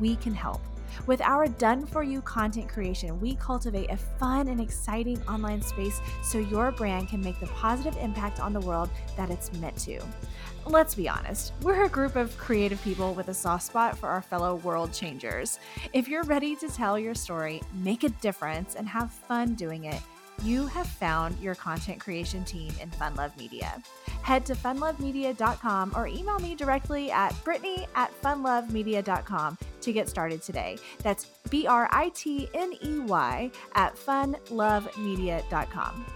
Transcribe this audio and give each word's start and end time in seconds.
we 0.00 0.16
can 0.16 0.34
help. 0.34 0.60
With 1.06 1.20
our 1.20 1.46
done 1.46 1.86
for 1.86 2.02
you 2.02 2.22
content 2.22 2.68
creation, 2.68 3.20
we 3.20 3.34
cultivate 3.36 3.90
a 3.90 3.96
fun 3.96 4.48
and 4.48 4.60
exciting 4.60 5.20
online 5.28 5.62
space 5.62 6.00
so 6.22 6.38
your 6.38 6.72
brand 6.72 7.08
can 7.08 7.20
make 7.20 7.38
the 7.38 7.46
positive 7.48 7.96
impact 7.98 8.40
on 8.40 8.52
the 8.52 8.60
world 8.60 8.88
that 9.16 9.30
it's 9.30 9.52
meant 9.54 9.76
to. 9.78 10.00
Let's 10.64 10.96
be 10.96 11.08
honest, 11.08 11.52
we're 11.62 11.84
a 11.84 11.88
group 11.88 12.16
of 12.16 12.36
creative 12.38 12.82
people 12.82 13.14
with 13.14 13.28
a 13.28 13.34
soft 13.34 13.64
spot 13.64 13.96
for 13.96 14.08
our 14.08 14.22
fellow 14.22 14.56
world 14.56 14.92
changers. 14.92 15.60
If 15.92 16.08
you're 16.08 16.24
ready 16.24 16.56
to 16.56 16.68
tell 16.68 16.98
your 16.98 17.14
story, 17.14 17.62
make 17.74 18.02
a 18.02 18.08
difference, 18.08 18.74
and 18.74 18.88
have 18.88 19.12
fun 19.12 19.54
doing 19.54 19.84
it, 19.84 20.00
you 20.42 20.66
have 20.66 20.86
found 20.86 21.38
your 21.40 21.54
content 21.54 22.00
creation 22.00 22.44
team 22.44 22.72
in 22.80 22.90
Fun 22.90 23.14
Love 23.14 23.36
Media. 23.38 23.80
Head 24.22 24.44
to 24.46 24.54
funlovemedia.com 24.54 25.92
or 25.94 26.08
email 26.08 26.38
me 26.40 26.54
directly 26.54 27.10
at 27.10 27.32
britney 27.44 27.86
at 27.94 28.12
funlovemedia.com 28.20 29.56
to 29.86 29.92
get 29.92 30.08
started 30.08 30.42
today. 30.42 30.78
That's 31.02 31.24
B 31.48 31.66
R 31.66 31.88
I 31.90 32.10
T 32.10 32.48
N 32.54 32.74
E 32.82 33.00
Y 33.00 33.50
at 33.74 33.96
funlovemedia.com. 33.96 36.15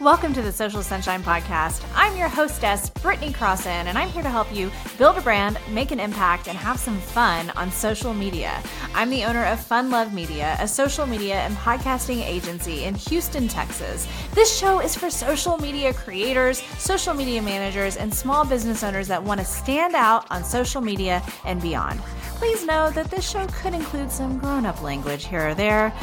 Welcome 0.00 0.34
to 0.34 0.42
the 0.42 0.50
Social 0.50 0.82
Sunshine 0.82 1.22
Podcast. 1.22 1.86
I'm 1.94 2.16
your 2.16 2.26
hostess, 2.26 2.90
Britney 2.90 3.32
Crossan, 3.32 3.86
and 3.86 3.96
I'm 3.96 4.08
here 4.08 4.24
to 4.24 4.28
help 4.28 4.52
you 4.52 4.72
build 4.98 5.16
a 5.16 5.20
brand, 5.20 5.56
make 5.70 5.92
an 5.92 6.00
impact, 6.00 6.48
and 6.48 6.58
have 6.58 6.80
some 6.80 6.98
fun 6.98 7.50
on 7.50 7.70
social 7.70 8.12
media. 8.12 8.60
I'm 8.92 9.08
the 9.08 9.22
owner 9.22 9.44
of 9.44 9.60
Fun 9.60 9.90
Love 9.90 10.12
Media, 10.12 10.56
a 10.58 10.66
social 10.66 11.06
media 11.06 11.36
and 11.36 11.56
podcasting 11.58 12.26
agency 12.26 12.84
in 12.84 12.96
Houston, 12.96 13.46
Texas. 13.46 14.08
This 14.34 14.58
show 14.58 14.80
is 14.80 14.96
for 14.96 15.10
social 15.10 15.58
media 15.58 15.94
creators, 15.94 16.60
social 16.76 17.14
media 17.14 17.40
managers, 17.40 17.96
and 17.96 18.12
small 18.12 18.44
business 18.44 18.82
owners 18.82 19.06
that 19.06 19.22
want 19.22 19.38
to 19.38 19.46
stand 19.46 19.94
out 19.94 20.26
on 20.28 20.42
social 20.42 20.80
media 20.80 21.22
and 21.44 21.62
beyond. 21.62 22.00
Please 22.34 22.66
know 22.66 22.90
that 22.90 23.12
this 23.12 23.30
show 23.30 23.46
could 23.46 23.74
include 23.74 24.10
some 24.10 24.38
grown 24.38 24.66
up 24.66 24.82
language 24.82 25.26
here 25.26 25.50
or 25.50 25.54
there. 25.54 25.94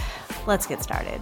Let's 0.48 0.66
get 0.66 0.82
started. 0.82 1.22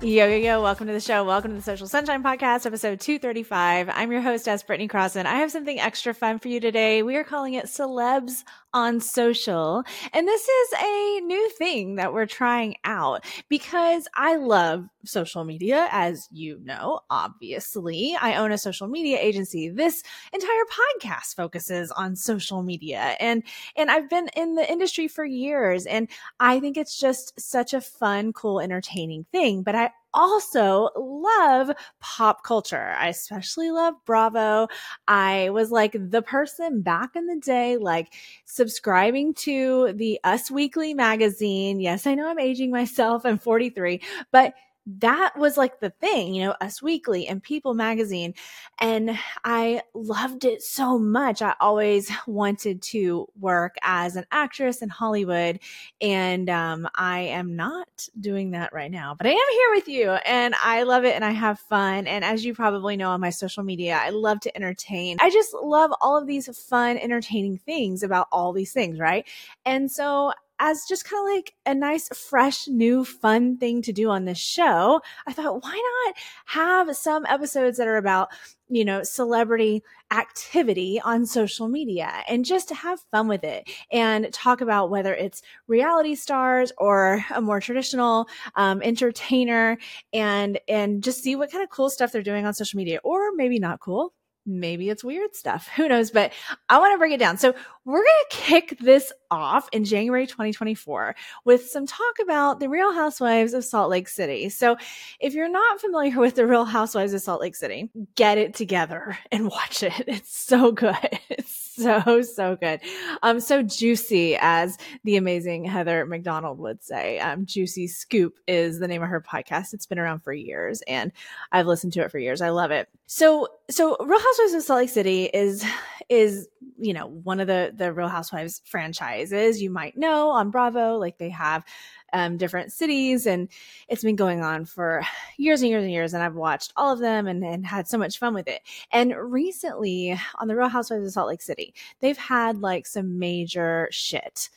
Yo, 0.00 0.28
yo, 0.28 0.36
yo, 0.36 0.62
welcome 0.62 0.86
to 0.86 0.92
the 0.92 1.00
show. 1.00 1.24
Welcome 1.24 1.50
to 1.50 1.56
the 1.56 1.62
Social 1.62 1.88
Sunshine 1.88 2.22
Podcast, 2.22 2.66
episode 2.66 3.00
235. 3.00 3.88
I'm 3.92 4.12
your 4.12 4.20
hostess, 4.20 4.62
Britney 4.62 4.88
Crossan. 4.88 5.26
I 5.26 5.38
have 5.38 5.50
something 5.50 5.80
extra 5.80 6.14
fun 6.14 6.38
for 6.38 6.46
you 6.46 6.60
today. 6.60 7.02
We 7.02 7.16
are 7.16 7.24
calling 7.24 7.54
it 7.54 7.64
Celebs 7.64 8.44
on 8.74 9.00
Social. 9.00 9.82
And 10.12 10.26
this 10.26 10.42
is 10.42 10.72
a 10.80 11.20
new 11.20 11.50
thing 11.50 11.96
that 11.96 12.12
we're 12.12 12.26
trying 12.26 12.76
out 12.84 13.24
because 13.48 14.06
I 14.14 14.36
love 14.36 14.86
social 15.04 15.44
media, 15.44 15.88
as 15.90 16.28
you 16.30 16.60
know, 16.62 17.00
obviously. 17.10 18.16
I 18.20 18.36
own 18.36 18.52
a 18.52 18.58
social 18.58 18.88
media 18.88 19.18
agency. 19.20 19.68
This 19.68 20.02
entire 20.32 20.48
podcast 20.48 21.34
focuses 21.34 21.90
on 21.90 22.16
social 22.16 22.62
media. 22.62 23.16
And, 23.20 23.42
and 23.76 23.90
I've 23.90 24.10
been 24.10 24.28
in 24.36 24.54
the 24.54 24.70
industry 24.70 25.08
for 25.08 25.24
years. 25.24 25.86
And 25.86 26.08
I 26.38 26.60
think 26.60 26.76
it's 26.76 26.98
just 26.98 27.38
such 27.40 27.72
a 27.74 27.80
fun, 27.80 28.32
cool, 28.32 28.60
entertaining 28.60 29.24
thing. 29.32 29.62
But 29.62 29.74
I 29.74 29.90
also 30.14 30.90
love 30.96 31.70
pop 32.00 32.42
culture. 32.42 32.94
I 32.98 33.08
especially 33.08 33.70
love 33.70 33.94
Bravo. 34.04 34.68
I 35.06 35.50
was 35.50 35.70
like 35.70 35.96
the 35.98 36.22
person 36.22 36.82
back 36.82 37.16
in 37.16 37.26
the 37.26 37.40
day, 37.40 37.76
like 37.76 38.14
subscribing 38.44 39.34
to 39.34 39.92
the 39.94 40.18
Us 40.24 40.50
Weekly 40.50 40.94
magazine. 40.94 41.80
Yes, 41.80 42.06
I 42.06 42.14
know 42.14 42.28
I'm 42.28 42.38
aging 42.38 42.70
myself. 42.70 43.24
I'm 43.24 43.38
43, 43.38 44.00
but 44.32 44.54
that 44.96 45.36
was 45.36 45.58
like 45.58 45.80
the 45.80 45.90
thing, 45.90 46.34
you 46.34 46.44
know, 46.44 46.54
Us 46.62 46.80
Weekly 46.80 47.28
and 47.28 47.42
People 47.42 47.74
Magazine. 47.74 48.32
And 48.80 49.18
I 49.44 49.82
loved 49.92 50.46
it 50.46 50.62
so 50.62 50.98
much. 50.98 51.42
I 51.42 51.54
always 51.60 52.10
wanted 52.26 52.80
to 52.82 53.28
work 53.38 53.76
as 53.82 54.16
an 54.16 54.24
actress 54.32 54.80
in 54.80 54.88
Hollywood. 54.88 55.60
And 56.00 56.48
um, 56.48 56.88
I 56.94 57.20
am 57.20 57.54
not 57.54 58.08
doing 58.18 58.52
that 58.52 58.72
right 58.72 58.90
now, 58.90 59.14
but 59.14 59.26
I 59.26 59.30
am 59.30 59.36
here 59.36 59.70
with 59.74 59.88
you 59.88 60.10
and 60.12 60.54
I 60.62 60.84
love 60.84 61.04
it 61.04 61.14
and 61.14 61.24
I 61.24 61.32
have 61.32 61.60
fun. 61.60 62.06
And 62.06 62.24
as 62.24 62.44
you 62.44 62.54
probably 62.54 62.96
know 62.96 63.10
on 63.10 63.20
my 63.20 63.30
social 63.30 63.62
media, 63.62 64.00
I 64.02 64.10
love 64.10 64.40
to 64.40 64.56
entertain. 64.56 65.18
I 65.20 65.30
just 65.30 65.52
love 65.52 65.90
all 66.00 66.16
of 66.16 66.26
these 66.26 66.48
fun, 66.58 66.96
entertaining 66.96 67.58
things 67.58 68.02
about 68.02 68.28
all 68.32 68.52
these 68.54 68.72
things, 68.72 68.98
right? 68.98 69.26
And 69.66 69.90
so 69.90 70.32
as 70.58 70.84
just 70.88 71.04
kind 71.04 71.28
of 71.28 71.34
like 71.34 71.54
a 71.66 71.74
nice, 71.74 72.08
fresh, 72.08 72.66
new, 72.68 73.04
fun 73.04 73.58
thing 73.58 73.82
to 73.82 73.92
do 73.92 74.10
on 74.10 74.24
this 74.24 74.38
show, 74.38 75.00
I 75.26 75.32
thought, 75.32 75.62
why 75.62 76.04
not 76.06 76.14
have 76.46 76.96
some 76.96 77.26
episodes 77.26 77.78
that 77.78 77.88
are 77.88 77.96
about, 77.96 78.28
you 78.68 78.84
know, 78.84 79.02
celebrity 79.02 79.82
activity 80.10 81.00
on 81.04 81.26
social 81.26 81.68
media 81.68 82.10
and 82.28 82.44
just 82.44 82.68
to 82.68 82.74
have 82.74 83.00
fun 83.10 83.28
with 83.28 83.44
it 83.44 83.68
and 83.92 84.32
talk 84.32 84.60
about 84.60 84.90
whether 84.90 85.14
it's 85.14 85.42
reality 85.66 86.14
stars 86.14 86.72
or 86.78 87.24
a 87.34 87.40
more 87.40 87.60
traditional 87.60 88.26
um, 88.56 88.80
entertainer 88.82 89.76
and 90.12 90.58
and 90.66 91.02
just 91.02 91.22
see 91.22 91.36
what 91.36 91.50
kind 91.50 91.62
of 91.62 91.70
cool 91.70 91.90
stuff 91.90 92.10
they're 92.10 92.22
doing 92.22 92.46
on 92.46 92.54
social 92.54 92.78
media 92.78 93.00
or 93.04 93.32
maybe 93.34 93.58
not 93.58 93.80
cool 93.80 94.14
maybe 94.48 94.88
it's 94.88 95.04
weird 95.04 95.36
stuff. 95.36 95.68
Who 95.76 95.88
knows? 95.88 96.10
But 96.10 96.32
I 96.68 96.78
want 96.78 96.94
to 96.94 96.98
break 96.98 97.12
it 97.12 97.20
down. 97.20 97.38
So 97.38 97.54
we're 97.84 98.02
going 98.02 98.24
to 98.30 98.36
kick 98.36 98.78
this 98.80 99.12
off 99.30 99.68
in 99.72 99.84
January 99.84 100.26
2024 100.26 101.14
with 101.44 101.68
some 101.68 101.86
talk 101.86 102.14
about 102.20 102.60
the 102.60 102.68
Real 102.68 102.92
Housewives 102.92 103.54
of 103.54 103.64
Salt 103.64 103.90
Lake 103.90 104.08
City. 104.08 104.48
So 104.48 104.76
if 105.20 105.34
you're 105.34 105.48
not 105.48 105.80
familiar 105.80 106.18
with 106.18 106.34
the 106.34 106.46
Real 106.46 106.64
Housewives 106.64 107.12
of 107.12 107.20
Salt 107.20 107.40
Lake 107.40 107.56
City, 107.56 107.90
get 108.14 108.38
it 108.38 108.54
together 108.54 109.18
and 109.30 109.46
watch 109.50 109.82
it. 109.82 110.04
It's 110.06 110.36
so 110.36 110.72
good. 110.72 110.96
So 111.78 112.22
so 112.22 112.56
good. 112.56 112.80
Um 113.22 113.40
so 113.40 113.62
juicy 113.62 114.36
as 114.40 114.76
the 115.04 115.16
amazing 115.16 115.64
heather 115.64 116.04
mcdonald 116.06 116.58
would 116.58 116.82
say. 116.82 117.18
Um 117.20 117.46
juicy 117.46 117.86
scoop 117.86 118.38
is 118.46 118.78
the 118.78 118.88
name 118.88 119.02
of 119.02 119.08
her 119.08 119.20
podcast. 119.20 119.74
It's 119.74 119.86
been 119.86 119.98
around 119.98 120.20
for 120.20 120.32
years 120.32 120.82
and 120.86 121.12
i've 121.52 121.66
listened 121.66 121.92
to 121.94 122.02
it 122.02 122.10
for 122.10 122.18
years. 122.18 122.40
I 122.40 122.50
love 122.50 122.70
it. 122.70 122.88
So 123.06 123.48
so 123.70 123.96
real 124.00 124.20
housewives 124.20 124.54
of 124.54 124.62
salt 124.62 124.78
lake 124.78 124.90
city 124.90 125.24
is 125.24 125.64
is 126.08 126.48
you 126.78 126.92
know 126.92 127.06
one 127.06 127.40
of 127.40 127.46
the 127.46 127.72
the 127.74 127.92
real 127.92 128.08
housewives 128.08 128.62
franchises. 128.64 129.62
You 129.62 129.70
might 129.70 129.96
know 129.96 130.30
on 130.30 130.50
bravo 130.50 130.96
like 130.96 131.18
they 131.18 131.30
have 131.30 131.64
um, 132.12 132.36
different 132.36 132.72
cities. 132.72 133.26
And 133.26 133.48
it's 133.88 134.02
been 134.02 134.16
going 134.16 134.42
on 134.42 134.64
for 134.64 135.02
years 135.36 135.62
and 135.62 135.70
years 135.70 135.84
and 135.84 135.92
years. 135.92 136.14
And 136.14 136.22
I've 136.22 136.34
watched 136.34 136.72
all 136.76 136.92
of 136.92 136.98
them 136.98 137.26
and, 137.26 137.44
and 137.44 137.66
had 137.66 137.88
so 137.88 137.98
much 137.98 138.18
fun 138.18 138.34
with 138.34 138.48
it. 138.48 138.62
And 138.92 139.14
recently 139.16 140.18
on 140.38 140.48
The 140.48 140.56
Real 140.56 140.68
Housewives 140.68 141.06
of 141.06 141.12
Salt 141.12 141.28
Lake 141.28 141.42
City, 141.42 141.74
they've 142.00 142.18
had 142.18 142.60
like 142.60 142.86
some 142.86 143.18
major 143.18 143.88
shit 143.90 144.50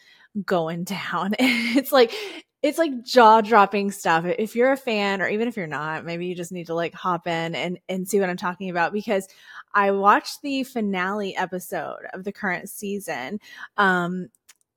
going 0.45 0.83
down. 0.85 1.35
it's 1.39 1.91
like, 1.91 2.13
it's 2.61 2.77
like 2.77 3.03
jaw 3.03 3.41
dropping 3.41 3.89
stuff. 3.89 4.23
If 4.25 4.55
you're 4.55 4.71
a 4.71 4.77
fan, 4.77 5.21
or 5.21 5.27
even 5.27 5.47
if 5.47 5.57
you're 5.57 5.65
not, 5.65 6.05
maybe 6.05 6.27
you 6.27 6.35
just 6.35 6.51
need 6.51 6.67
to 6.67 6.75
like 6.75 6.93
hop 6.93 7.25
in 7.25 7.55
and, 7.55 7.79
and 7.89 8.07
see 8.07 8.19
what 8.19 8.29
I'm 8.29 8.37
talking 8.37 8.69
about 8.69 8.93
because 8.93 9.27
I 9.73 9.91
watched 9.91 10.41
the 10.43 10.63
finale 10.63 11.35
episode 11.35 12.05
of 12.13 12.23
the 12.23 12.31
current 12.31 12.69
season. 12.69 13.39
Um, 13.77 14.29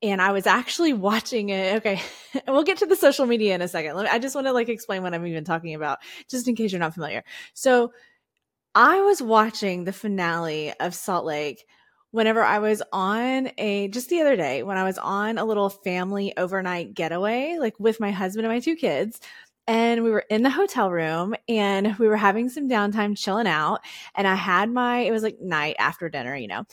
and 0.04 0.20
I 0.20 0.32
was 0.32 0.46
actually 0.46 0.92
watching 0.92 1.48
it. 1.48 1.76
Okay, 1.76 2.00
we'll 2.48 2.62
get 2.62 2.78
to 2.78 2.86
the 2.86 2.96
social 2.96 3.26
media 3.26 3.54
in 3.54 3.62
a 3.62 3.68
second. 3.68 3.96
Me, 3.96 4.06
I 4.06 4.18
just 4.18 4.34
want 4.34 4.46
to 4.46 4.52
like 4.52 4.68
explain 4.68 5.02
what 5.02 5.14
I'm 5.14 5.26
even 5.26 5.44
talking 5.44 5.74
about, 5.74 5.98
just 6.30 6.46
in 6.46 6.54
case 6.54 6.72
you're 6.72 6.78
not 6.78 6.94
familiar. 6.94 7.24
So, 7.54 7.92
I 8.74 9.00
was 9.00 9.22
watching 9.22 9.84
the 9.84 9.92
finale 9.92 10.72
of 10.80 10.94
Salt 10.94 11.24
Lake 11.24 11.64
whenever 12.10 12.42
I 12.42 12.58
was 12.58 12.82
on 12.92 13.50
a 13.56 13.88
just 13.88 14.10
the 14.10 14.20
other 14.20 14.36
day 14.36 14.62
when 14.62 14.76
I 14.76 14.84
was 14.84 14.98
on 14.98 15.38
a 15.38 15.44
little 15.44 15.70
family 15.70 16.36
overnight 16.36 16.94
getaway, 16.94 17.56
like 17.58 17.78
with 17.80 17.98
my 17.98 18.10
husband 18.10 18.46
and 18.46 18.54
my 18.54 18.60
two 18.60 18.76
kids. 18.76 19.20
And 19.66 20.04
we 20.04 20.10
were 20.10 20.24
in 20.28 20.42
the 20.42 20.50
hotel 20.50 20.90
room 20.90 21.34
and 21.48 21.98
we 21.98 22.06
were 22.06 22.18
having 22.18 22.50
some 22.50 22.68
downtime 22.68 23.16
chilling 23.16 23.46
out. 23.46 23.80
And 24.14 24.28
I 24.28 24.34
had 24.34 24.70
my, 24.70 24.98
it 24.98 25.10
was 25.10 25.22
like 25.22 25.40
night 25.40 25.76
after 25.78 26.10
dinner, 26.10 26.36
you 26.36 26.48
know 26.48 26.66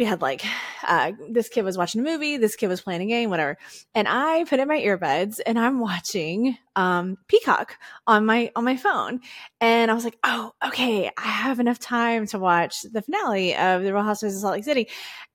we 0.00 0.06
had 0.06 0.22
like 0.22 0.42
uh, 0.88 1.12
this 1.28 1.50
kid 1.50 1.62
was 1.62 1.76
watching 1.76 2.00
a 2.00 2.04
movie, 2.04 2.38
this 2.38 2.56
kid 2.56 2.68
was 2.68 2.80
playing 2.80 3.02
a 3.02 3.06
game, 3.06 3.28
whatever. 3.28 3.58
And 3.94 4.08
I 4.08 4.44
put 4.44 4.58
in 4.58 4.66
my 4.66 4.80
earbuds 4.80 5.40
and 5.44 5.58
I'm 5.58 5.78
watching 5.78 6.56
um, 6.74 7.18
Peacock 7.28 7.76
on 8.06 8.24
my 8.24 8.50
on 8.56 8.64
my 8.64 8.78
phone. 8.78 9.20
And 9.60 9.90
I 9.90 9.94
was 9.94 10.04
like, 10.04 10.16
oh, 10.24 10.52
okay, 10.66 11.10
I 11.18 11.28
have 11.28 11.60
enough 11.60 11.78
time 11.78 12.26
to 12.28 12.38
watch 12.38 12.80
the 12.90 13.02
finale 13.02 13.54
of 13.54 13.82
the 13.82 13.92
Real 13.92 14.02
Housewives 14.02 14.36
of 14.36 14.40
Salt 14.40 14.54
Lake 14.54 14.64
City. 14.64 14.88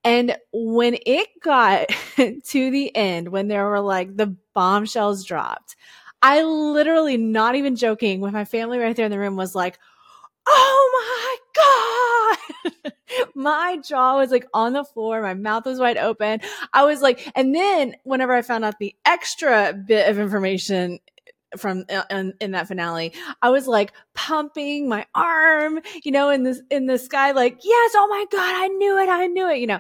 And 0.04 0.36
when 0.52 0.98
it 1.06 1.28
got 1.44 1.88
to 2.18 2.72
the 2.72 2.96
end, 2.96 3.28
when 3.28 3.48
there 3.48 3.70
were 3.70 3.82
like 3.82 4.18
the 4.18 4.36
bombshells 4.56 5.26
dropped, 5.26 5.76
I 6.24 6.42
literally, 6.42 7.18
not 7.18 7.54
even 7.54 7.76
joking, 7.76 8.20
with 8.20 8.34
my 8.34 8.46
family 8.46 8.80
right 8.80 8.96
there 8.96 9.06
in 9.06 9.12
the 9.12 9.20
room 9.20 9.36
was 9.36 9.54
like, 9.54 9.78
oh 10.48 10.90
my 10.92 11.35
God. 11.56 12.94
my 13.36 13.78
jaw 13.78 14.18
was 14.18 14.32
like 14.32 14.48
on 14.54 14.74
the 14.74 14.84
floor. 14.84 15.22
My 15.22 15.34
mouth 15.34 15.66
was 15.66 15.80
wide 15.80 15.98
open. 15.98 16.42
I 16.74 16.84
was 16.84 17.02
like, 17.02 17.32
and 17.36 17.54
then 17.54 17.96
whenever 18.04 18.34
I 18.34 18.42
found 18.42 18.66
out 18.66 18.80
the 18.80 18.96
extra 19.06 19.74
bit 19.74 20.10
of 20.10 20.20
information 20.20 21.00
from 21.58 21.86
uh, 21.90 22.04
in, 22.10 22.34
in, 22.42 22.52
that 22.52 22.68
finale 22.68 23.14
i 23.42 23.50
was 23.50 23.66
like 23.68 23.94
pumping 24.14 24.90
my 24.90 25.06
arm 25.16 25.80
you 26.04 26.12
know 26.12 26.30
in 26.30 26.44
this 26.44 26.62
in 26.70 26.86
the 26.86 26.98
sky 26.98 27.32
like 27.32 27.60
yes 27.64 27.92
oh 27.96 28.08
my 28.10 28.26
god 28.30 28.64
i 28.64 28.68
knew 28.68 28.98
it 28.98 29.08
i 29.08 29.28
knew 29.28 29.50
it 29.50 29.60
you 29.60 29.68
know 29.68 29.80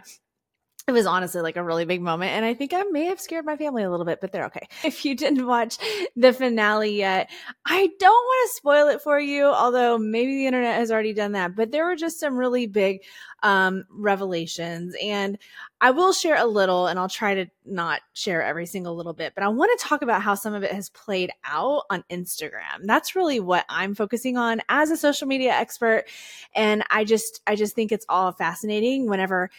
it 0.87 0.91
was 0.91 1.07
honestly 1.07 1.41
like 1.41 1.57
a 1.57 1.63
really 1.63 1.85
big 1.85 2.01
moment. 2.01 2.31
And 2.31 2.45
I 2.45 2.53
think 2.53 2.71
I 2.71 2.83
may 2.83 3.05
have 3.05 3.19
scared 3.19 3.43
my 3.43 3.57
family 3.57 3.81
a 3.81 3.89
little 3.89 4.05
bit, 4.05 4.21
but 4.21 4.31
they're 4.31 4.45
okay. 4.45 4.67
If 4.83 5.03
you 5.03 5.15
didn't 5.15 5.47
watch 5.47 5.77
the 6.15 6.31
finale 6.31 6.95
yet, 6.95 7.29
I 7.65 7.89
don't 7.99 8.11
want 8.11 8.49
to 8.49 8.55
spoil 8.55 8.87
it 8.89 9.01
for 9.01 9.19
you, 9.19 9.45
although 9.45 9.97
maybe 9.97 10.35
the 10.35 10.45
internet 10.45 10.75
has 10.75 10.91
already 10.91 11.13
done 11.13 11.31
that. 11.31 11.55
But 11.55 11.71
there 11.71 11.85
were 11.85 11.95
just 11.95 12.19
some 12.19 12.37
really 12.37 12.67
big 12.67 13.01
um, 13.41 13.85
revelations. 13.89 14.95
And 15.01 15.39
I 15.81 15.91
will 15.91 16.13
share 16.13 16.37
a 16.37 16.45
little, 16.45 16.85
and 16.85 16.99
I'll 16.99 17.09
try 17.09 17.33
to 17.35 17.47
not 17.65 18.01
share 18.13 18.43
every 18.43 18.67
single 18.67 18.95
little 18.95 19.13
bit, 19.13 19.33
but 19.33 19.43
I 19.43 19.47
want 19.47 19.77
to 19.77 19.85
talk 19.85 20.03
about 20.03 20.21
how 20.21 20.35
some 20.35 20.53
of 20.53 20.63
it 20.63 20.71
has 20.71 20.89
played 20.89 21.31
out 21.43 21.83
on 21.89 22.03
Instagram. 22.11 22.83
That's 22.83 23.15
really 23.15 23.39
what 23.39 23.65
I'm 23.69 23.95
focusing 23.95 24.37
on 24.37 24.61
as 24.69 24.91
a 24.91 24.97
social 24.97 25.27
media 25.27 25.51
expert. 25.51 26.05
And 26.53 26.83
I 26.91 27.05
just, 27.05 27.41
I 27.47 27.55
just 27.55 27.75
think 27.75 27.91
it's 27.91 28.05
all 28.07 28.31
fascinating 28.31 29.09
whenever 29.09 29.49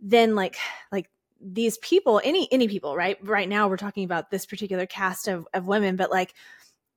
then 0.00 0.34
like 0.34 0.56
like 0.92 1.08
these 1.40 1.78
people 1.78 2.20
any 2.24 2.48
any 2.52 2.68
people 2.68 2.96
right? 2.96 3.16
Right 3.26 3.48
now 3.48 3.68
we're 3.68 3.76
talking 3.76 4.04
about 4.04 4.30
this 4.30 4.46
particular 4.46 4.86
cast 4.86 5.28
of, 5.28 5.46
of 5.54 5.66
women 5.66 5.96
but 5.96 6.10
like 6.10 6.34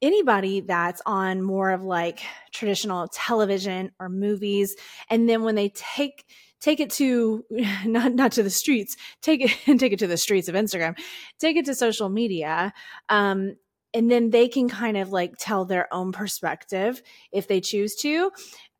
anybody 0.02 0.60
that's 0.60 1.02
on 1.06 1.42
more 1.42 1.72
of 1.72 1.84
like 1.84 2.20
traditional 2.52 3.08
television 3.08 3.90
or 4.00 4.10
movies 4.10 4.76
and 5.10 5.30
then 5.30 5.44
when 5.44 5.56
they 5.56 5.70
take 5.70 6.26
take 6.60 6.82
it 6.82 6.90
to 6.90 7.44
not 7.86 8.14
not 8.14 8.32
to 8.34 8.44
the 8.44 8.50
streets 8.50 8.98
take 9.22 9.42
it 9.42 9.52
and 9.66 9.80
take 9.80 9.94
it 9.94 10.00
to 10.00 10.08
the 10.08 10.18
streets 10.18 10.50
of 10.50 10.56
instagram 10.56 10.98
take 11.40 11.56
it 11.56 11.66
to 11.66 11.74
social 11.74 12.10
media 12.10 12.74
um 13.08 13.56
and 13.94 14.10
then 14.10 14.30
they 14.30 14.48
can 14.48 14.70
kind 14.70 14.98
of 14.98 15.12
like 15.12 15.36
tell 15.38 15.66
their 15.66 15.94
own 15.94 16.12
perspective 16.12 17.02
if 17.32 17.48
they 17.48 17.62
choose 17.62 17.96
to. 17.96 18.32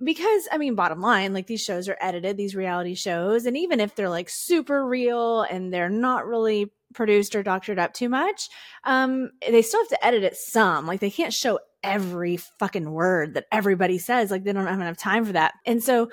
Because 0.04 0.50
i 0.52 0.58
mean 0.58 0.76
bottom 0.76 1.00
line 1.00 1.34
like 1.34 1.48
these 1.48 1.64
shows 1.64 1.88
are 1.88 1.98
edited 2.02 2.36
these 2.36 2.56
reality 2.56 2.94
shows 2.94 3.46
and 3.46 3.56
even 3.56 3.80
if 3.80 3.96
they're 3.96 4.10
like 4.10 4.28
super 4.30 4.86
real 4.86 5.44
and 5.44 5.72
they're 5.72 5.88
not 5.88 6.28
really 6.28 6.74
produced 6.94 7.36
or 7.36 7.44
doctored 7.44 7.80
up 7.80 7.94
too 7.94 8.10
much 8.10 8.50
um 8.84 9.32
they 9.50 9.62
still 9.62 9.80
have 9.80 9.88
to 9.88 10.06
edit 10.06 10.24
it 10.24 10.36
some. 10.36 10.86
Like 10.86 11.00
they 11.00 11.10
can't 11.10 11.34
show 11.34 11.60
every 11.84 12.38
fucking 12.60 12.90
word 12.90 13.36
that 13.36 13.46
everybody 13.52 13.98
says. 13.98 14.32
Like 14.32 14.44
they 14.44 14.54
don't 14.54 14.68
have 14.68 14.80
enough 14.80 14.98
time 14.98 15.26
for 15.26 15.34
that. 15.34 15.54
And 15.66 15.84
so 15.84 16.10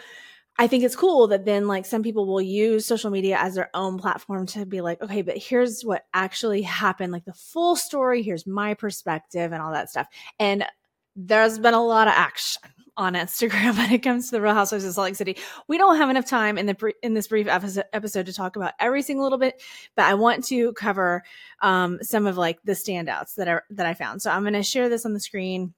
I 0.61 0.67
think 0.67 0.85
it's 0.85 0.95
cool 0.95 1.29
that 1.29 1.47
then 1.47 1.67
like 1.67 1.87
some 1.87 2.03
people 2.03 2.27
will 2.27 2.43
use 2.43 2.85
social 2.85 3.11
media 3.11 3.39
as 3.41 3.55
their 3.55 3.71
own 3.73 3.97
platform 3.97 4.45
to 4.49 4.67
be 4.67 4.83
like, 4.83 5.01
okay, 5.01 5.23
but 5.23 5.39
here's 5.39 5.83
what 5.83 6.05
actually 6.12 6.61
happened, 6.61 7.15
like 7.15 7.25
the 7.25 7.33
full 7.33 7.77
story, 7.77 8.23
here's 8.23 8.47
my 8.47 8.75
perspective 8.75 9.53
and 9.53 9.62
all 9.62 9.73
that 9.73 9.89
stuff. 9.89 10.07
And 10.39 10.67
there's 11.17 11.59
been 11.59 11.73
a 11.73 11.83
lot 11.83 12.09
of 12.09 12.15
action 12.15 12.61
on 12.95 13.15
Instagram 13.15 13.75
when 13.79 13.91
it 13.91 14.03
comes 14.03 14.27
to 14.27 14.33
the 14.33 14.43
Real 14.43 14.53
Housewives 14.53 14.85
of 14.85 14.93
Salt 14.93 15.07
Lake 15.07 15.17
City. 15.17 15.39
We 15.67 15.79
don't 15.79 15.97
have 15.97 16.11
enough 16.11 16.27
time 16.27 16.59
in 16.59 16.67
the 16.67 16.93
in 17.03 17.15
this 17.15 17.29
brief 17.29 17.47
episode 17.49 18.27
to 18.27 18.33
talk 18.35 18.57
about 18.57 18.75
every 18.79 19.01
single 19.01 19.25
little 19.25 19.39
bit, 19.39 19.62
but 19.97 20.05
I 20.05 20.12
want 20.12 20.45
to 20.49 20.75
cover 20.75 21.23
um, 21.62 22.01
some 22.03 22.27
of 22.27 22.37
like 22.37 22.59
the 22.65 22.73
standouts 22.73 23.37
that 23.37 23.49
are 23.49 23.65
that 23.71 23.87
I 23.87 23.95
found. 23.95 24.21
So 24.21 24.31
I'm 24.31 24.43
going 24.43 24.53
to 24.53 24.62
share 24.62 24.91
this 24.91 25.07
on 25.07 25.15
the 25.15 25.21
screen 25.21 25.73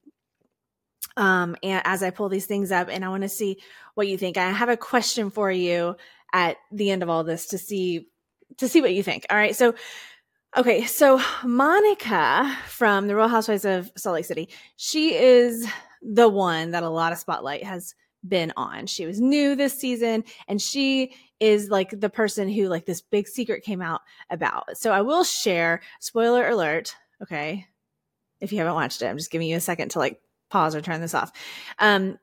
um, 1.17 1.57
and 1.63 1.83
as 1.85 2.03
I 2.03 2.11
pull 2.11 2.29
these 2.29 2.47
things 2.47 2.73
up, 2.73 2.89
and 2.91 3.05
I 3.05 3.09
want 3.09 3.23
to 3.23 3.29
see 3.29 3.59
what 3.95 4.09
you 4.09 4.17
think. 4.17 4.37
I 4.37 4.51
have 4.51 4.69
a 4.69 4.77
question 4.77 5.31
for 5.31 5.51
you 5.51 5.97
at 6.33 6.57
the 6.71 6.91
end 6.91 7.03
of 7.03 7.09
all 7.09 7.25
this 7.25 7.47
to 7.49 7.59
see 7.59 8.09
to 8.59 8.69
see 8.69 8.81
what 8.81 8.95
you 8.95 9.03
think. 9.03 9.27
All 9.31 9.37
right, 9.37 9.57
so 9.57 9.75
okay, 10.57 10.85
so 10.85 11.21
Monica 11.45 12.57
from 12.67 13.07
the 13.07 13.17
Real 13.17 13.29
Housewives 13.29 13.65
of 13.65 13.91
Salt 13.97 14.15
Lake 14.15 14.25
City, 14.25 14.49
she 14.77 15.15
is 15.15 15.67
the 16.03 16.29
one 16.29 16.73
that 16.73 16.83
a 16.83 16.89
lot 16.89 17.13
of 17.13 17.19
spotlight 17.19 17.65
has 17.65 17.95
been 18.27 18.53
on. 18.57 18.87
She 18.87 19.07
was 19.07 19.21
new 19.21 19.55
this 19.57 19.79
season, 19.79 20.25
and 20.49 20.61
she 20.61 21.15
is 21.41 21.71
like 21.71 21.99
the 21.99 22.11
person 22.11 22.49
who 22.49 22.69
like 22.69 22.87
this 22.87 23.01
big 23.01 23.27
secret 23.27 23.65
came 23.65 23.83
out 23.83 24.01
about. 24.31 24.77
So 24.77 24.93
I 24.93 25.03
will 25.03 25.25
share. 25.25 25.81
Spoiler 26.01 26.49
alert. 26.49 26.95
Okay, 27.23 27.67
if 28.41 28.53
you 28.53 28.59
haven't 28.59 28.75
watched 28.75 29.03
it, 29.03 29.07
I'm 29.07 29.19
just 29.19 29.31
giving 29.31 29.49
you 29.49 29.57
a 29.57 29.61
second 29.61 29.91
to 29.91 29.99
like 29.99 30.21
pause 30.53 30.75
or 30.77 30.81
turn 30.81 31.01
this 31.01 31.15
off. 31.15 31.33
Um, 31.79 32.19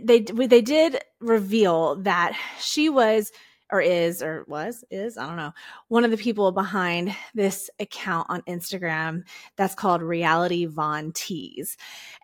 they 0.00 0.20
they 0.20 0.62
did 0.62 0.98
reveal 1.20 1.96
that 1.96 2.36
she 2.60 2.88
was 2.88 3.30
or 3.70 3.80
is 3.80 4.22
or 4.22 4.44
was 4.46 4.84
is 4.90 5.18
I 5.18 5.26
don't 5.26 5.36
know 5.36 5.52
one 5.88 6.04
of 6.04 6.10
the 6.10 6.16
people 6.16 6.52
behind 6.52 7.14
this 7.34 7.68
account 7.78 8.28
on 8.30 8.42
Instagram 8.42 9.24
that's 9.56 9.74
called 9.74 10.02
Reality 10.02 10.66
Von 10.66 11.12
Tease, 11.12 11.76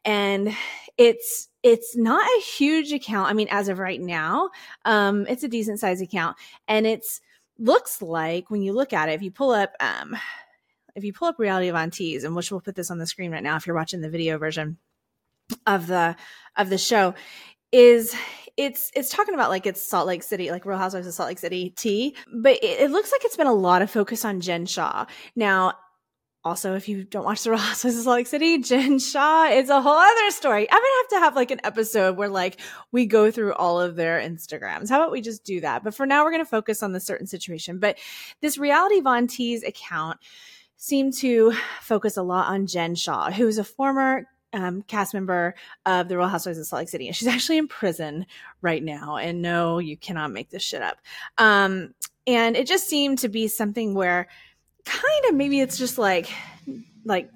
and 0.05 0.55
it's 0.97 1.49
it's 1.63 1.97
not 1.97 2.25
a 2.25 2.41
huge 2.43 2.93
account. 2.93 3.29
I 3.29 3.33
mean, 3.35 3.49
as 3.51 3.69
of 3.69 3.79
right 3.79 4.01
now, 4.01 4.51
um, 4.85 5.27
it's 5.29 5.45
a 5.45 5.49
decent 5.49 5.81
size 5.81 6.01
account, 6.01 6.37
and 6.69 6.87
it's 6.87 7.21
looks 7.59 8.01
like 8.01 8.51
when 8.51 8.63
you 8.63 8.73
look 8.73 8.93
at 8.93 9.09
it, 9.09 9.13
if 9.13 9.23
you 9.23 9.31
pull 9.31 9.51
up 9.51 9.75
um, 9.81 10.17
if 10.95 11.05
you 11.05 11.13
pull 11.13 11.29
up 11.29 11.39
Reality 11.39 11.71
Von 11.71 11.91
Tease, 11.91 12.25
and 12.25 12.37
which 12.37 12.51
we'll 12.51 12.61
put 12.61 12.77
this 12.77 12.91
on 12.91 12.99
the 12.99 13.07
screen 13.07 13.33
right 13.33 13.43
now 13.43 13.57
if 13.57 13.67
you're 13.67 13.77
watching 13.77 14.01
the 14.01 14.11
video 14.11 14.39
version 14.39 14.79
of 15.67 15.87
the 15.87 16.17
of 16.57 16.71
the 16.71 16.79
show 16.79 17.15
is 17.73 18.15
it's 18.57 18.91
it's 18.95 19.09
talking 19.09 19.35
about 19.35 19.51
like 19.51 19.67
it's 19.67 19.83
Salt 19.83 20.07
Lake 20.07 20.23
City, 20.23 20.51
like 20.51 20.67
Real 20.67 20.79
Housewives 20.79 21.07
of 21.07 21.15
Salt 21.15 21.29
Lake 21.29 21.39
City 21.39 21.71
tea, 21.71 22.15
but 22.35 22.53
it, 22.63 22.81
it, 22.81 22.91
looks 22.91 23.11
like 23.11 23.25
it's 23.25 23.37
been 23.37 23.47
a 23.47 23.55
lot 23.55 23.83
of 23.83 23.91
focus 23.91 24.25
on 24.25 24.41
Jen 24.41 24.67
Shah. 24.67 25.07
Now, 25.35 25.73
also, 26.45 26.75
if 26.75 26.89
you 26.89 27.05
don't 27.05 27.25
watch 27.25 27.45
the 27.45 27.51
Real 27.51 27.59
Housewives 27.59 27.97
of 27.97 28.05
Salt 28.05 28.17
Lake 28.17 28.27
City, 28.27 28.59
Jen 28.59 28.99
Shah 28.99 29.47
is 29.47 29.71
a 29.71 29.81
whole 29.81 29.97
other 29.97 30.31
story. 30.31 30.71
I'm 30.71 30.79
gonna 30.79 31.03
have 31.03 31.09
to 31.09 31.19
have 31.21 31.37
like 31.37 31.51
an 31.51 31.61
episode 31.65 32.17
where 32.17 32.29
like 32.29 32.61
we 32.91 33.07
go 33.07 33.31
through 33.31 33.55
all 33.55 33.81
of 33.81 33.97
their 33.97 34.21
Instagrams. 34.21 34.91
How 34.91 35.01
about 35.01 35.13
we 35.13 35.23
just 35.23 35.45
do 35.45 35.61
that? 35.61 35.83
But 35.83 35.95
for 35.95 36.05
now, 36.05 36.25
we're 36.25 36.33
gonna 36.33 36.45
focus 36.45 36.83
on 36.83 36.93
the 36.93 37.01
certain 37.01 37.27
situation. 37.27 37.79
But 37.79 37.99
this 38.41 38.59
reality 38.59 39.01
Von 39.01 39.29
Tease 39.29 39.63
account 39.63 40.19
seemed 40.77 41.15
to 41.15 41.53
focus 41.81 42.17
a 42.17 42.23
lot 42.23 42.49
on 42.49 42.67
Jen 42.67 42.97
Shah, 42.97 43.31
who 43.31 43.47
is 43.47 43.57
a 43.57 43.65
former 43.65 44.27
um, 44.53 44.83
cast 44.83 45.15
member 45.15 45.55
of 45.87 46.09
the 46.09 46.17
Real 46.17 46.29
Housewives 46.29 46.59
of 46.59 46.67
Salt 46.67 46.81
Lake 46.81 46.89
City, 46.89 47.07
and 47.07 47.17
she's 47.17 47.29
actually 47.35 47.59
in 47.59 47.69
prison 47.69 48.27
right 48.61 48.83
now. 48.83 49.17
And 49.17 49.43
no, 49.43 49.79
you 49.79 49.97
cannot 49.97 50.33
make 50.33 50.51
this 50.51 50.63
shit 50.63 50.83
up. 50.83 50.99
Um, 51.39 51.95
and 52.27 52.57
it 52.57 52.67
just 52.67 52.89
seemed 52.89 53.19
to 53.19 53.29
be 53.29 53.49
something 53.49 53.95
where, 53.95 54.29
kind 54.85 55.25
of, 55.29 55.35
maybe 55.35 55.61
it's 55.61 55.79
just 55.79 55.99
like, 55.99 56.31
like 57.05 57.31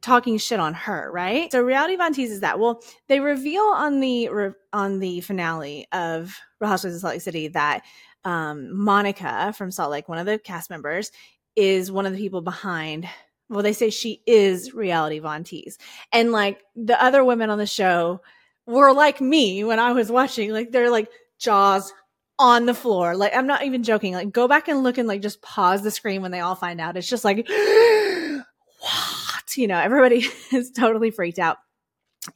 talking 0.00 0.36
shit 0.36 0.60
on 0.60 0.74
her, 0.74 1.10
right? 1.12 1.50
So 1.52 1.62
reality 1.62 1.96
Von 1.96 2.12
Tease 2.12 2.32
is 2.32 2.40
that. 2.40 2.58
Well, 2.58 2.82
they 3.06 3.20
reveal 3.20 3.62
on 3.62 4.00
the 4.00 4.28
on 4.72 4.98
the 4.98 5.20
finale 5.20 5.86
of 5.92 6.36
Real 6.60 6.70
Housewives 6.70 6.96
of 6.96 7.00
Salt 7.00 7.14
Lake 7.14 7.22
City 7.22 7.48
that 7.48 7.84
um, 8.24 8.76
Monica 8.76 9.52
from 9.56 9.70
Salt 9.70 9.90
Lake, 9.90 10.08
one 10.08 10.18
of 10.18 10.26
the 10.26 10.38
cast 10.38 10.70
members, 10.70 11.12
is 11.56 11.90
one 11.90 12.06
of 12.06 12.12
the 12.12 12.18
people 12.18 12.42
behind 12.42 13.08
well, 13.52 13.62
they 13.62 13.72
say 13.72 13.90
she 13.90 14.22
is 14.26 14.72
reality 14.74 15.18
Von 15.18 15.44
Tease. 15.44 15.78
And 16.12 16.32
like 16.32 16.62
the 16.74 17.00
other 17.02 17.24
women 17.24 17.50
on 17.50 17.58
the 17.58 17.66
show 17.66 18.20
were 18.66 18.92
like 18.92 19.20
me 19.20 19.62
when 19.64 19.78
I 19.78 19.92
was 19.92 20.10
watching, 20.10 20.50
like 20.50 20.72
they're 20.72 20.90
like 20.90 21.08
jaws 21.38 21.92
on 22.38 22.66
the 22.66 22.74
floor. 22.74 23.14
Like 23.14 23.36
I'm 23.36 23.46
not 23.46 23.64
even 23.64 23.82
joking. 23.82 24.14
Like 24.14 24.32
go 24.32 24.48
back 24.48 24.68
and 24.68 24.82
look 24.82 24.98
and 24.98 25.06
like 25.06 25.20
just 25.20 25.42
pause 25.42 25.82
the 25.82 25.90
screen 25.90 26.22
when 26.22 26.30
they 26.30 26.40
all 26.40 26.54
find 26.54 26.80
out. 26.80 26.96
It's 26.96 27.08
just 27.08 27.24
like 27.24 27.46
what? 28.80 29.56
You 29.56 29.66
know, 29.66 29.78
everybody 29.78 30.26
is 30.52 30.70
totally 30.70 31.10
freaked 31.10 31.38
out. 31.38 31.58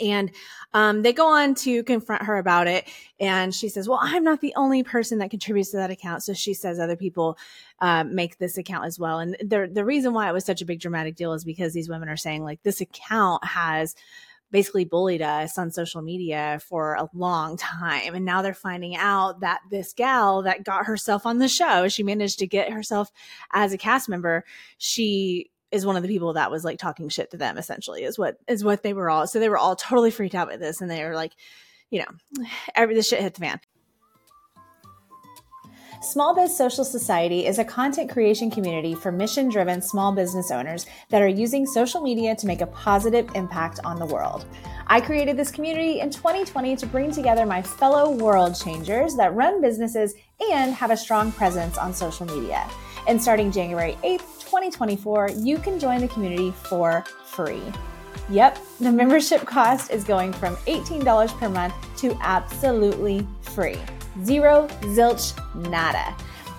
And 0.00 0.32
um, 0.74 1.02
they 1.02 1.12
go 1.12 1.28
on 1.28 1.54
to 1.56 1.84
confront 1.84 2.22
her 2.22 2.38
about 2.38 2.66
it. 2.66 2.88
And 3.20 3.54
she 3.54 3.68
says, 3.68 3.88
Well, 3.88 4.00
I'm 4.02 4.24
not 4.24 4.40
the 4.40 4.54
only 4.56 4.82
person 4.82 5.18
that 5.18 5.30
contributes 5.30 5.70
to 5.70 5.76
that 5.76 5.90
account. 5.90 6.24
So 6.24 6.32
she 6.32 6.54
says 6.54 6.80
other 6.80 6.96
people 6.96 7.38
uh, 7.80 8.04
make 8.04 8.38
this 8.38 8.58
account 8.58 8.86
as 8.86 8.98
well. 8.98 9.20
And 9.20 9.36
the, 9.40 9.70
the 9.72 9.84
reason 9.84 10.12
why 10.12 10.28
it 10.28 10.32
was 10.32 10.44
such 10.44 10.60
a 10.60 10.66
big 10.66 10.80
dramatic 10.80 11.14
deal 11.14 11.32
is 11.34 11.44
because 11.44 11.72
these 11.72 11.88
women 11.88 12.08
are 12.08 12.16
saying, 12.16 12.42
like, 12.42 12.62
this 12.62 12.80
account 12.80 13.44
has 13.44 13.94
basically 14.50 14.84
bullied 14.84 15.22
us 15.22 15.58
on 15.58 15.70
social 15.70 16.02
media 16.02 16.60
for 16.66 16.94
a 16.94 17.08
long 17.14 17.56
time. 17.56 18.14
And 18.14 18.24
now 18.24 18.42
they're 18.42 18.54
finding 18.54 18.96
out 18.96 19.40
that 19.40 19.60
this 19.70 19.92
gal 19.92 20.42
that 20.42 20.64
got 20.64 20.86
herself 20.86 21.26
on 21.26 21.38
the 21.38 21.48
show, 21.48 21.88
she 21.88 22.02
managed 22.02 22.38
to 22.40 22.46
get 22.46 22.72
herself 22.72 23.10
as 23.52 23.72
a 23.72 23.78
cast 23.78 24.08
member. 24.08 24.44
She 24.78 25.50
is 25.70 25.84
one 25.84 25.96
of 25.96 26.02
the 26.02 26.08
people 26.08 26.34
that 26.34 26.50
was 26.50 26.64
like 26.64 26.78
talking 26.78 27.08
shit 27.08 27.30
to 27.30 27.36
them 27.36 27.58
essentially 27.58 28.04
is 28.04 28.18
what 28.18 28.36
is 28.48 28.64
what 28.64 28.82
they 28.82 28.92
were 28.92 29.10
all 29.10 29.26
so 29.26 29.38
they 29.38 29.48
were 29.48 29.58
all 29.58 29.76
totally 29.76 30.10
freaked 30.10 30.34
out 30.34 30.48
by 30.48 30.56
this 30.56 30.80
and 30.80 30.90
they 30.90 31.04
were 31.04 31.14
like 31.14 31.32
you 31.90 32.00
know 32.00 32.44
every 32.74 32.94
the 32.94 33.02
shit 33.02 33.20
hit 33.20 33.34
the 33.34 33.40
fan 33.40 33.60
Small 36.02 36.34
Biz 36.34 36.54
Social 36.54 36.84
Society 36.84 37.46
is 37.46 37.58
a 37.58 37.64
content 37.64 38.10
creation 38.10 38.50
community 38.50 38.94
for 38.94 39.10
mission 39.10 39.48
driven 39.48 39.80
small 39.80 40.12
business 40.12 40.50
owners 40.50 40.86
that 41.08 41.22
are 41.22 41.26
using 41.26 41.66
social 41.66 42.02
media 42.02 42.36
to 42.36 42.46
make 42.46 42.60
a 42.60 42.66
positive 42.66 43.28
impact 43.34 43.80
on 43.82 43.98
the 43.98 44.04
world. 44.04 44.44
I 44.86 45.00
created 45.00 45.36
this 45.36 45.50
community 45.50 46.00
in 46.00 46.10
2020 46.10 46.76
to 46.76 46.86
bring 46.86 47.10
together 47.10 47.46
my 47.46 47.62
fellow 47.62 48.10
world 48.10 48.54
changers 48.54 49.16
that 49.16 49.34
run 49.34 49.60
businesses 49.60 50.14
and 50.52 50.72
have 50.74 50.90
a 50.90 50.96
strong 50.96 51.32
presence 51.32 51.78
on 51.78 51.94
social 51.94 52.26
media. 52.26 52.68
And 53.08 53.20
starting 53.20 53.50
January 53.50 53.96
8th, 54.04 54.35
2024, 54.56 55.32
you 55.36 55.58
can 55.58 55.78
join 55.78 56.00
the 56.00 56.08
community 56.08 56.50
for 56.50 57.04
free. 57.26 57.60
Yep, 58.30 58.58
the 58.80 58.90
membership 58.90 59.44
cost 59.44 59.90
is 59.90 60.02
going 60.02 60.32
from 60.32 60.56
$18 60.64 61.28
per 61.38 61.50
month 61.50 61.74
to 61.98 62.16
absolutely 62.22 63.26
free. 63.42 63.76
Zero, 64.24 64.66
zilch, 64.96 65.36
nada. 65.68 66.16